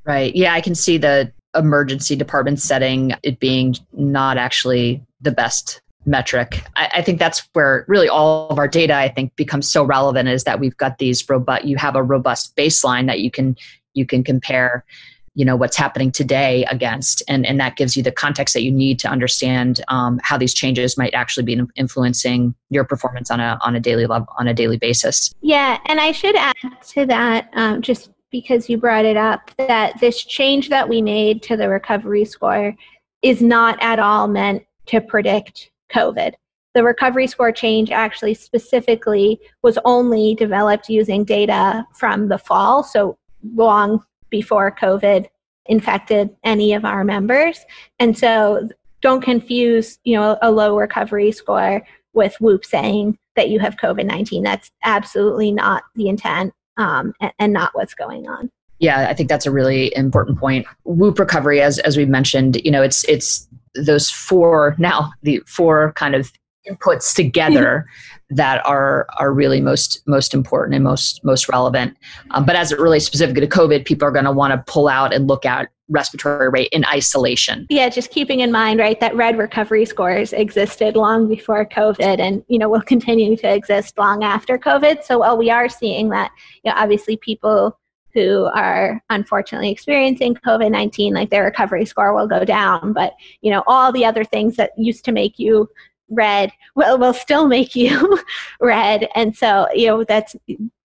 Right. 0.08 0.34
Yeah, 0.34 0.54
I 0.54 0.62
can 0.62 0.74
see 0.74 0.98
the 0.98 1.34
emergency 1.54 2.16
department 2.16 2.62
setting 2.62 3.14
it 3.24 3.40
being 3.40 3.76
not 3.92 4.38
actually 4.38 5.04
the 5.20 5.32
best 5.32 5.82
metric. 6.06 6.64
I, 6.78 6.90
I, 6.96 7.02
think 7.02 7.20
that's 7.20 7.48
where 7.52 7.84
really 7.90 8.08
all 8.08 8.48
of 8.50 8.58
our 8.58 8.68
data 8.68 8.96
I 8.96 9.10
think 9.10 9.36
becomes 9.36 9.70
so 9.70 9.84
relevant 9.84 10.30
is 10.30 10.46
that 10.46 10.62
we've 10.62 10.78
got 10.78 11.00
these 11.00 11.28
robust 11.30 11.66
you 11.66 11.76
have 11.76 11.98
a 11.98 12.04
robust 12.04 12.56
baseline 12.56 13.08
that 13.08 13.20
you 13.20 13.30
can 13.30 13.58
you 13.94 14.06
can 14.06 14.24
compare 14.24 14.86
you 15.34 15.44
know 15.44 15.58
what's 15.58 15.76
happening 15.76 16.12
today 16.12 16.64
against 16.72 17.22
and 17.28 17.46
and 17.46 17.60
that 17.60 17.76
gives 17.76 17.98
you 17.98 18.04
the 18.04 18.12
context 18.12 18.54
that 18.54 18.64
you 18.64 18.72
need 18.72 19.00
to 19.00 19.10
understand 19.10 19.82
um, 19.90 20.20
how 20.24 20.38
these 20.38 20.54
changes 20.54 20.98
might 20.98 21.14
actually 21.14 21.44
be 21.44 21.60
influencing 21.76 22.56
your 22.70 22.86
performance 22.86 23.30
on 23.30 23.42
a 23.42 23.58
on 23.62 23.76
a 23.76 23.80
daily 23.80 24.06
level 24.06 24.28
on 24.40 24.48
a 24.48 24.54
daily 24.54 24.78
basis 24.78 25.34
yeah 25.42 25.78
and 25.88 26.00
i 26.00 26.14
should 26.14 26.36
add 26.38 26.56
to 26.88 27.06
that 27.06 27.50
um, 27.54 27.82
just 27.82 28.10
because 28.32 28.70
you 28.70 28.78
brought 28.78 29.06
it 29.06 29.18
up 29.18 29.52
that 29.58 30.00
this 30.00 30.24
change 30.24 30.70
that 30.70 30.88
we 30.88 31.02
made 31.02 31.42
to 31.44 31.58
the 31.58 31.70
recovery 31.70 32.26
score 32.26 32.76
is 33.22 33.42
not 33.42 33.78
at 33.82 34.00
all 34.00 34.28
meant 34.28 34.64
to 34.88 35.02
predict 35.02 35.72
COVID. 35.92 36.34
The 36.74 36.84
recovery 36.84 37.28
score 37.28 37.52
change 37.52 37.90
actually 37.92 38.34
specifically 38.34 39.40
was 39.64 39.80
only 39.86 40.36
developed 40.36 40.90
using 40.90 41.24
data 41.24 41.86
from 41.94 42.28
the 42.28 42.38
fall, 42.38 42.84
so 42.84 43.18
long 43.56 44.04
before 44.30 44.76
COVID 44.76 45.28
infected 45.66 46.36
any 46.44 46.74
of 46.74 46.86
our 46.86 47.04
members. 47.04 47.60
And 48.00 48.18
so 48.18 48.70
don't 49.02 49.22
confuse, 49.22 50.00
you 50.04 50.16
know, 50.16 50.38
a 50.42 50.52
low 50.52 50.78
recovery 50.78 51.32
score 51.32 51.82
with 52.14 52.36
Whoop 52.40 52.66
saying 52.66 53.18
that 53.36 53.50
you 53.50 53.60
have 53.60 53.78
COVID 53.78 54.06
19. 54.06 54.44
That's 54.44 54.72
absolutely 54.84 55.52
not 55.52 55.84
the 55.96 56.10
intent 56.10 56.54
um, 56.78 57.14
and, 57.20 57.34
and 57.40 57.54
not 57.54 57.76
what's 57.76 57.94
going 57.94 58.28
on. 58.28 58.52
Yeah, 58.80 59.08
I 59.10 59.14
think 59.14 59.28
that's 59.30 59.46
a 59.46 59.52
really 59.52 59.96
important 59.96 60.40
point. 60.40 60.68
Whoop 60.84 61.18
recovery, 61.18 61.62
as 61.62 61.80
as 61.80 61.98
we 61.98 62.06
mentioned, 62.06 62.62
you 62.64 62.72
know, 62.72 62.84
it's 62.84 63.04
it's 63.06 63.48
those 63.74 64.10
four 64.10 64.76
now 64.78 65.12
the 65.24 65.42
four 65.46 65.94
kind 65.94 66.16
of 66.16 66.32
inputs 66.70 67.16
together 67.16 67.86
that 68.30 68.66
are 68.66 69.08
are 69.18 69.32
really 69.32 69.62
most 69.62 70.02
most 70.08 70.34
important 70.34 70.76
and 70.76 70.84
most 70.84 71.24
most 71.24 71.48
relevant. 71.50 71.98
Um, 72.32 72.46
but 72.46 72.56
as 72.56 72.72
it 72.72 72.80
relates 72.80 73.06
specifically 73.06 73.42
to 73.42 73.48
COVID, 73.48 73.86
people 73.86 74.08
are 74.08 74.12
going 74.12 74.26
to 74.26 74.32
want 74.32 74.52
to 74.52 74.72
pull 74.72 74.88
out 74.88 75.14
and 75.14 75.28
look 75.28 75.46
at 75.46 75.70
respiratory 75.90 76.50
rate 76.50 76.70
in 76.72 76.86
isolation. 76.86 77.66
Yeah, 77.70 77.90
just 77.90 78.12
keeping 78.12 78.42
in 78.42 78.52
mind, 78.52 78.80
right, 78.80 79.00
that 79.00 79.16
red 79.16 79.38
recovery 79.38 79.86
scores 79.86 80.34
existed 80.34 80.96
long 80.96 81.28
before 81.28 81.66
COVID 81.66 82.20
and, 82.20 82.44
you 82.48 82.60
know, 82.60 82.70
will 82.70 82.82
continue 82.82 83.36
to 83.38 83.54
exist 83.54 83.98
long 83.98 84.24
after 84.24 84.58
COVID. 84.58 85.04
So 85.04 85.20
while 85.20 85.38
we 85.38 85.50
are 85.50 85.70
seeing 85.70 86.10
that, 86.10 86.32
you 86.64 86.72
know, 86.72 86.78
obviously 86.78 87.18
people 87.18 87.80
who 88.14 88.46
are 88.54 89.02
unfortunately 89.10 89.70
experiencing 89.70 90.36
COVID 90.36 90.72
19, 90.72 91.14
like 91.14 91.30
their 91.30 91.46
recovery 91.46 91.86
score 91.86 92.14
will 92.14 92.28
go 92.28 92.44
down. 92.44 92.92
But, 92.92 93.14
you 93.42 93.52
know, 93.52 93.64
all 93.68 93.92
the 93.92 94.06
other 94.06 94.24
things 94.24 94.56
that 94.56 94.72
used 94.78 95.06
to 95.06 95.12
make 95.12 95.40
you 95.40 95.70
red 96.10 96.52
will 96.76 96.98
will 96.98 97.14
still 97.14 97.48
make 97.48 97.76
you 97.76 98.20
red. 98.62 99.08
And 99.16 99.36
so 99.36 99.68
you 99.74 99.88
know 99.88 100.04
that's 100.04 100.36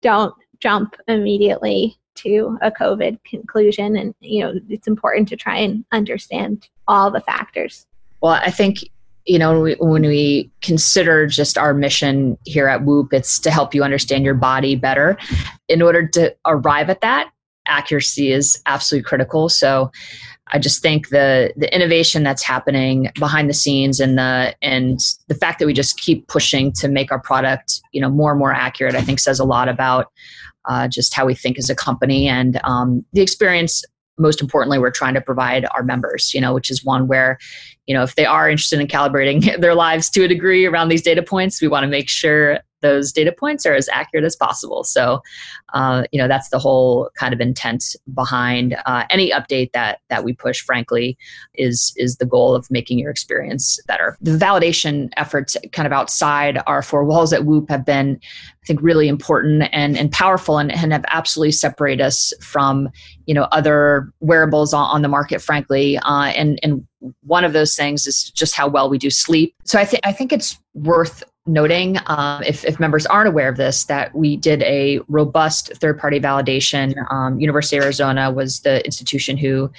don't 0.00 0.34
jump 0.60 0.96
immediately 1.08 1.96
to 2.16 2.58
a 2.62 2.70
covid 2.70 3.18
conclusion. 3.24 3.96
And 3.96 4.14
you 4.20 4.44
know 4.44 4.54
it's 4.68 4.88
important 4.88 5.28
to 5.28 5.36
try 5.36 5.58
and 5.58 5.84
understand 5.92 6.68
all 6.88 7.10
the 7.10 7.20
factors. 7.20 7.86
Well 8.20 8.32
i 8.34 8.50
think 8.50 8.78
you 9.24 9.38
know 9.38 9.74
when 9.78 10.02
we 10.02 10.50
consider 10.62 11.26
just 11.26 11.56
our 11.56 11.74
mission 11.74 12.36
here 12.44 12.66
at 12.66 12.84
whoop 12.84 13.12
it's 13.12 13.38
to 13.38 13.52
help 13.52 13.72
you 13.74 13.82
understand 13.82 14.24
your 14.24 14.34
body 14.34 14.76
better. 14.76 15.16
In 15.68 15.82
order 15.82 16.06
to 16.08 16.34
arrive 16.44 16.90
at 16.90 17.00
that 17.00 17.32
accuracy 17.66 18.32
is 18.32 18.60
absolutely 18.66 19.04
critical. 19.04 19.48
So 19.48 19.90
I 20.52 20.58
just 20.58 20.82
think 20.82 21.08
the 21.08 21.52
the 21.56 21.74
innovation 21.74 22.22
that's 22.22 22.42
happening 22.42 23.10
behind 23.18 23.48
the 23.48 23.54
scenes 23.54 24.00
and 24.00 24.18
the 24.18 24.54
and 24.62 25.00
the 25.28 25.34
fact 25.34 25.58
that 25.58 25.66
we 25.66 25.72
just 25.72 25.98
keep 25.98 26.28
pushing 26.28 26.72
to 26.72 26.88
make 26.88 27.10
our 27.10 27.18
product 27.18 27.80
you 27.92 28.00
know 28.00 28.10
more 28.10 28.30
and 28.32 28.38
more 28.38 28.52
accurate, 28.52 28.94
I 28.94 29.00
think 29.00 29.18
says 29.18 29.40
a 29.40 29.44
lot 29.44 29.68
about 29.68 30.12
uh, 30.68 30.88
just 30.88 31.14
how 31.14 31.26
we 31.26 31.34
think 31.34 31.58
as 31.58 31.70
a 31.70 31.74
company 31.74 32.28
and 32.28 32.60
um, 32.64 33.04
the 33.12 33.22
experience. 33.22 33.84
Most 34.18 34.42
importantly, 34.42 34.78
we're 34.78 34.90
trying 34.90 35.14
to 35.14 35.22
provide 35.22 35.66
our 35.74 35.82
members, 35.82 36.34
you 36.34 36.40
know, 36.40 36.52
which 36.52 36.70
is 36.70 36.84
one 36.84 37.08
where, 37.08 37.38
you 37.86 37.94
know, 37.94 38.02
if 38.02 38.14
they 38.14 38.26
are 38.26 38.48
interested 38.48 38.80
in 38.80 38.86
calibrating 38.86 39.60
their 39.60 39.74
lives 39.74 40.10
to 40.10 40.24
a 40.24 40.28
degree 40.28 40.66
around 40.66 40.88
these 40.88 41.02
data 41.02 41.22
points, 41.22 41.60
we 41.60 41.68
want 41.68 41.84
to 41.84 41.88
make 41.88 42.08
sure 42.08 42.60
those 42.82 43.12
data 43.12 43.32
points 43.32 43.64
are 43.64 43.74
as 43.74 43.88
accurate 43.88 44.24
as 44.24 44.36
possible. 44.36 44.84
So, 44.84 45.22
uh, 45.72 46.04
you 46.12 46.20
know, 46.20 46.28
that's 46.28 46.50
the 46.50 46.58
whole 46.58 47.10
kind 47.14 47.32
of 47.32 47.40
intent 47.40 47.96
behind 48.12 48.76
uh, 48.84 49.04
any 49.08 49.30
update 49.30 49.72
that 49.72 50.00
that 50.10 50.24
we 50.24 50.34
push. 50.34 50.60
Frankly, 50.60 51.16
is 51.54 51.94
is 51.96 52.16
the 52.16 52.26
goal 52.26 52.54
of 52.54 52.70
making 52.70 52.98
your 52.98 53.10
experience 53.10 53.80
better. 53.86 54.18
The 54.20 54.32
validation 54.32 55.10
efforts, 55.16 55.56
kind 55.72 55.86
of 55.86 55.92
outside 55.92 56.60
our 56.66 56.82
four 56.82 57.04
walls 57.04 57.32
at 57.32 57.46
Whoop, 57.46 57.70
have 57.70 57.86
been, 57.86 58.20
I 58.22 58.66
think, 58.66 58.82
really 58.82 59.08
important 59.08 59.64
and 59.72 59.96
and 59.96 60.12
powerful, 60.12 60.58
and, 60.58 60.70
and 60.70 60.92
have 60.92 61.04
absolutely 61.08 61.52
separated 61.52 62.02
us 62.02 62.32
from 62.42 62.90
you 63.26 63.34
know 63.34 63.44
other 63.52 64.12
wearables 64.20 64.74
on, 64.74 64.84
on 64.90 65.02
the 65.02 65.08
market. 65.08 65.40
Frankly, 65.40 65.98
uh, 65.98 66.32
and 66.36 66.58
and 66.62 66.86
one 67.22 67.44
of 67.44 67.52
those 67.52 67.76
things 67.76 68.06
is 68.06 68.30
just 68.30 68.54
how 68.54 68.68
well 68.68 68.88
we 68.88 68.98
do 68.98 69.10
sleep. 69.10 69.54
So 69.64 69.78
I 69.78 69.84
think 69.84 70.00
I 70.04 70.12
think 70.12 70.32
it's 70.32 70.58
worth 70.74 71.24
noting, 71.46 71.98
um, 72.06 72.42
if, 72.44 72.64
if, 72.64 72.78
members 72.78 73.04
aren't 73.06 73.28
aware 73.28 73.48
of 73.48 73.56
this, 73.56 73.84
that 73.84 74.14
we 74.14 74.36
did 74.36 74.62
a 74.62 75.00
robust 75.08 75.72
third-party 75.76 76.20
validation. 76.20 76.94
Um, 77.12 77.40
University 77.40 77.76
of 77.78 77.84
Arizona 77.84 78.30
was 78.30 78.60
the 78.60 78.84
institution 78.84 79.36
who 79.36 79.70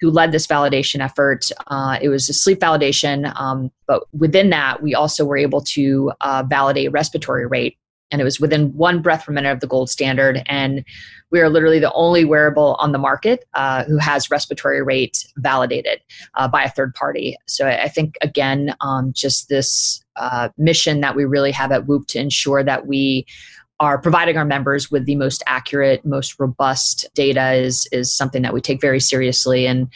who 0.00 0.10
led 0.10 0.30
this 0.30 0.46
validation 0.46 1.00
effort. 1.00 1.50
Uh, 1.68 1.98
it 2.02 2.10
was 2.10 2.28
a 2.28 2.34
sleep 2.34 2.60
validation, 2.60 3.32
um, 3.40 3.70
but 3.86 4.02
within 4.12 4.50
that, 4.50 4.82
we 4.82 4.94
also 4.94 5.24
were 5.24 5.38
able 5.38 5.62
to 5.62 6.12
uh, 6.20 6.42
validate 6.46 6.92
respiratory 6.92 7.46
rate, 7.46 7.78
and 8.10 8.20
it 8.20 8.24
was 8.24 8.40
within 8.40 8.72
one 8.76 9.02
breath 9.02 9.26
per 9.26 9.32
minute 9.32 9.50
of 9.50 9.60
the 9.60 9.66
gold 9.66 9.90
standard. 9.90 10.42
And 10.46 10.84
we 11.30 11.40
are 11.40 11.48
literally 11.48 11.78
the 11.78 11.92
only 11.92 12.24
wearable 12.24 12.76
on 12.78 12.92
the 12.92 12.98
market 12.98 13.44
uh, 13.54 13.84
who 13.84 13.98
has 13.98 14.30
respiratory 14.30 14.82
rate 14.82 15.26
validated 15.36 16.00
uh, 16.34 16.46
by 16.46 16.62
a 16.62 16.70
third 16.70 16.94
party. 16.94 17.36
So 17.46 17.66
I, 17.66 17.88
think 17.88 18.16
again, 18.20 18.74
um, 18.80 19.12
just 19.12 19.48
this 19.48 20.04
uh, 20.16 20.50
mission 20.56 21.00
that 21.00 21.16
we 21.16 21.24
really 21.24 21.52
have 21.52 21.72
at 21.72 21.86
Whoop 21.86 22.06
to 22.08 22.20
ensure 22.20 22.62
that 22.62 22.86
we 22.86 23.26
are 23.78 23.98
providing 23.98 24.38
our 24.38 24.44
members 24.44 24.90
with 24.90 25.04
the 25.04 25.16
most 25.16 25.42
accurate, 25.46 26.04
most 26.04 26.38
robust 26.40 27.04
data 27.14 27.52
is 27.52 27.86
is 27.92 28.14
something 28.14 28.40
that 28.42 28.54
we 28.54 28.60
take 28.60 28.80
very 28.80 29.00
seriously, 29.00 29.66
and 29.66 29.88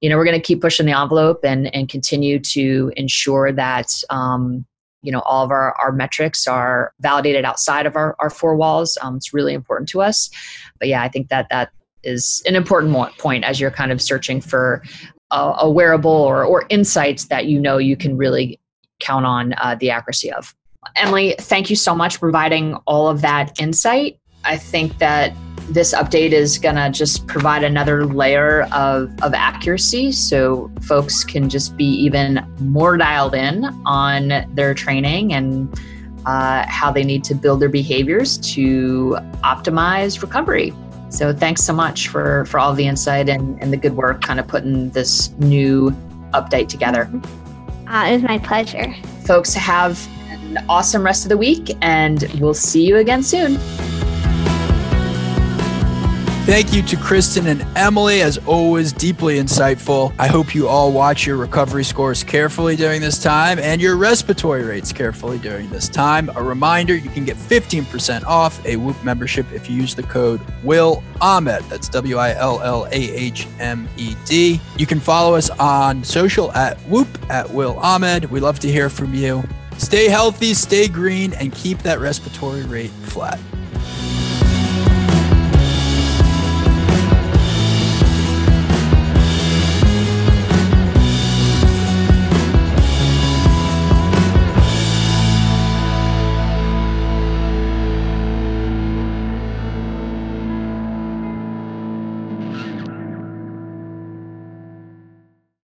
you 0.00 0.10
know 0.10 0.16
we're 0.16 0.24
going 0.24 0.40
to 0.40 0.44
keep 0.44 0.60
pushing 0.60 0.86
the 0.86 0.98
envelope 0.98 1.44
and 1.44 1.72
and 1.72 1.88
continue 1.88 2.40
to 2.40 2.92
ensure 2.96 3.52
that 3.52 3.92
um, 4.10 4.66
you 5.02 5.12
know 5.12 5.20
all 5.20 5.44
of 5.44 5.50
our, 5.50 5.74
our 5.74 5.92
metrics 5.92 6.46
are 6.46 6.92
validated 7.00 7.44
outside 7.44 7.86
of 7.86 7.96
our, 7.96 8.16
our 8.18 8.30
four 8.30 8.56
walls. 8.56 8.98
Um, 9.00 9.16
it's 9.16 9.32
really 9.32 9.54
important 9.54 9.88
to 9.90 10.02
us, 10.02 10.30
but 10.78 10.88
yeah, 10.88 11.02
I 11.02 11.08
think 11.08 11.28
that 11.28 11.46
that 11.50 11.70
is 12.02 12.42
an 12.46 12.56
important 12.56 12.94
point 13.18 13.44
as 13.44 13.60
you're 13.60 13.70
kind 13.70 13.92
of 13.92 14.00
searching 14.00 14.40
for 14.40 14.82
a, 15.30 15.54
a 15.60 15.70
wearable 15.70 16.10
or 16.10 16.44
or 16.44 16.64
insights 16.68 17.26
that 17.26 17.46
you 17.46 17.60
know 17.60 17.78
you 17.78 17.96
can 17.96 18.16
really 18.16 18.60
count 19.00 19.26
on 19.26 19.54
uh, 19.58 19.76
the 19.78 19.90
accuracy 19.90 20.32
of. 20.32 20.54
Emily, 20.96 21.34
thank 21.38 21.70
you 21.70 21.76
so 21.76 21.94
much 21.94 22.14
for 22.14 22.20
providing 22.20 22.74
all 22.86 23.08
of 23.08 23.20
that 23.20 23.60
insight. 23.60 24.18
I 24.44 24.56
think 24.56 24.98
that 24.98 25.32
this 25.68 25.94
update 25.94 26.32
is 26.32 26.58
going 26.58 26.76
to 26.76 26.90
just 26.90 27.26
provide 27.26 27.62
another 27.62 28.06
layer 28.06 28.62
of, 28.72 29.12
of 29.22 29.34
accuracy 29.34 30.10
so 30.12 30.70
folks 30.82 31.24
can 31.24 31.48
just 31.48 31.76
be 31.76 31.84
even 31.84 32.44
more 32.60 32.96
dialed 32.96 33.34
in 33.34 33.64
on 33.84 34.46
their 34.54 34.72
training 34.72 35.34
and 35.34 35.78
uh, 36.24 36.64
how 36.66 36.90
they 36.90 37.04
need 37.04 37.22
to 37.24 37.34
build 37.34 37.60
their 37.60 37.68
behaviors 37.68 38.38
to 38.38 39.16
optimize 39.44 40.22
recovery. 40.22 40.72
So 41.10 41.32
thanks 41.32 41.62
so 41.62 41.72
much 41.72 42.08
for, 42.08 42.44
for 42.46 42.58
all 42.58 42.72
the 42.72 42.86
insight 42.86 43.28
and, 43.28 43.60
and 43.62 43.72
the 43.72 43.76
good 43.76 43.96
work 43.96 44.22
kind 44.22 44.40
of 44.40 44.46
putting 44.46 44.90
this 44.90 45.30
new 45.32 45.90
update 46.32 46.68
together. 46.68 47.10
Uh, 47.86 48.06
it 48.08 48.12
was 48.14 48.22
my 48.22 48.38
pleasure. 48.38 48.94
Folks, 49.24 49.54
have 49.54 50.06
an 50.30 50.64
awesome 50.68 51.02
rest 51.02 51.24
of 51.24 51.30
the 51.30 51.38
week, 51.38 51.76
and 51.80 52.30
we'll 52.38 52.52
see 52.54 52.86
you 52.86 52.96
again 52.96 53.22
soon. 53.22 53.58
Thank 56.48 56.72
you 56.72 56.80
to 56.84 56.96
Kristen 56.96 57.46
and 57.46 57.60
Emily, 57.76 58.22
as 58.22 58.38
always, 58.46 58.90
deeply 58.90 59.36
insightful. 59.36 60.14
I 60.18 60.28
hope 60.28 60.54
you 60.54 60.66
all 60.66 60.92
watch 60.92 61.26
your 61.26 61.36
recovery 61.36 61.84
scores 61.84 62.24
carefully 62.24 62.74
during 62.74 63.02
this 63.02 63.22
time 63.22 63.58
and 63.58 63.82
your 63.82 63.96
respiratory 63.96 64.64
rates 64.64 64.90
carefully 64.90 65.38
during 65.38 65.68
this 65.68 65.90
time. 65.90 66.30
A 66.36 66.42
reminder 66.42 66.94
you 66.94 67.10
can 67.10 67.26
get 67.26 67.36
15% 67.36 68.24
off 68.24 68.64
a 68.64 68.76
Whoop 68.76 68.96
membership 69.04 69.44
if 69.52 69.68
you 69.68 69.76
use 69.76 69.94
the 69.94 70.04
code 70.04 70.40
Will 70.64 71.02
Ahmed. 71.20 71.64
That's 71.64 71.86
W 71.90 72.16
I 72.16 72.32
L 72.32 72.62
L 72.62 72.86
A 72.86 72.96
H 72.96 73.46
M 73.60 73.86
E 73.98 74.16
D. 74.24 74.58
You 74.78 74.86
can 74.86 75.00
follow 75.00 75.34
us 75.34 75.50
on 75.50 76.02
social 76.02 76.50
at 76.52 76.78
Whoop 76.88 77.08
at 77.28 77.50
Will 77.50 77.78
Ahmed. 77.80 78.24
We 78.30 78.40
love 78.40 78.58
to 78.60 78.72
hear 78.72 78.88
from 78.88 79.12
you. 79.12 79.44
Stay 79.76 80.08
healthy, 80.08 80.54
stay 80.54 80.88
green, 80.88 81.34
and 81.34 81.52
keep 81.52 81.80
that 81.80 82.00
respiratory 82.00 82.62
rate 82.62 82.90
flat. 83.04 83.38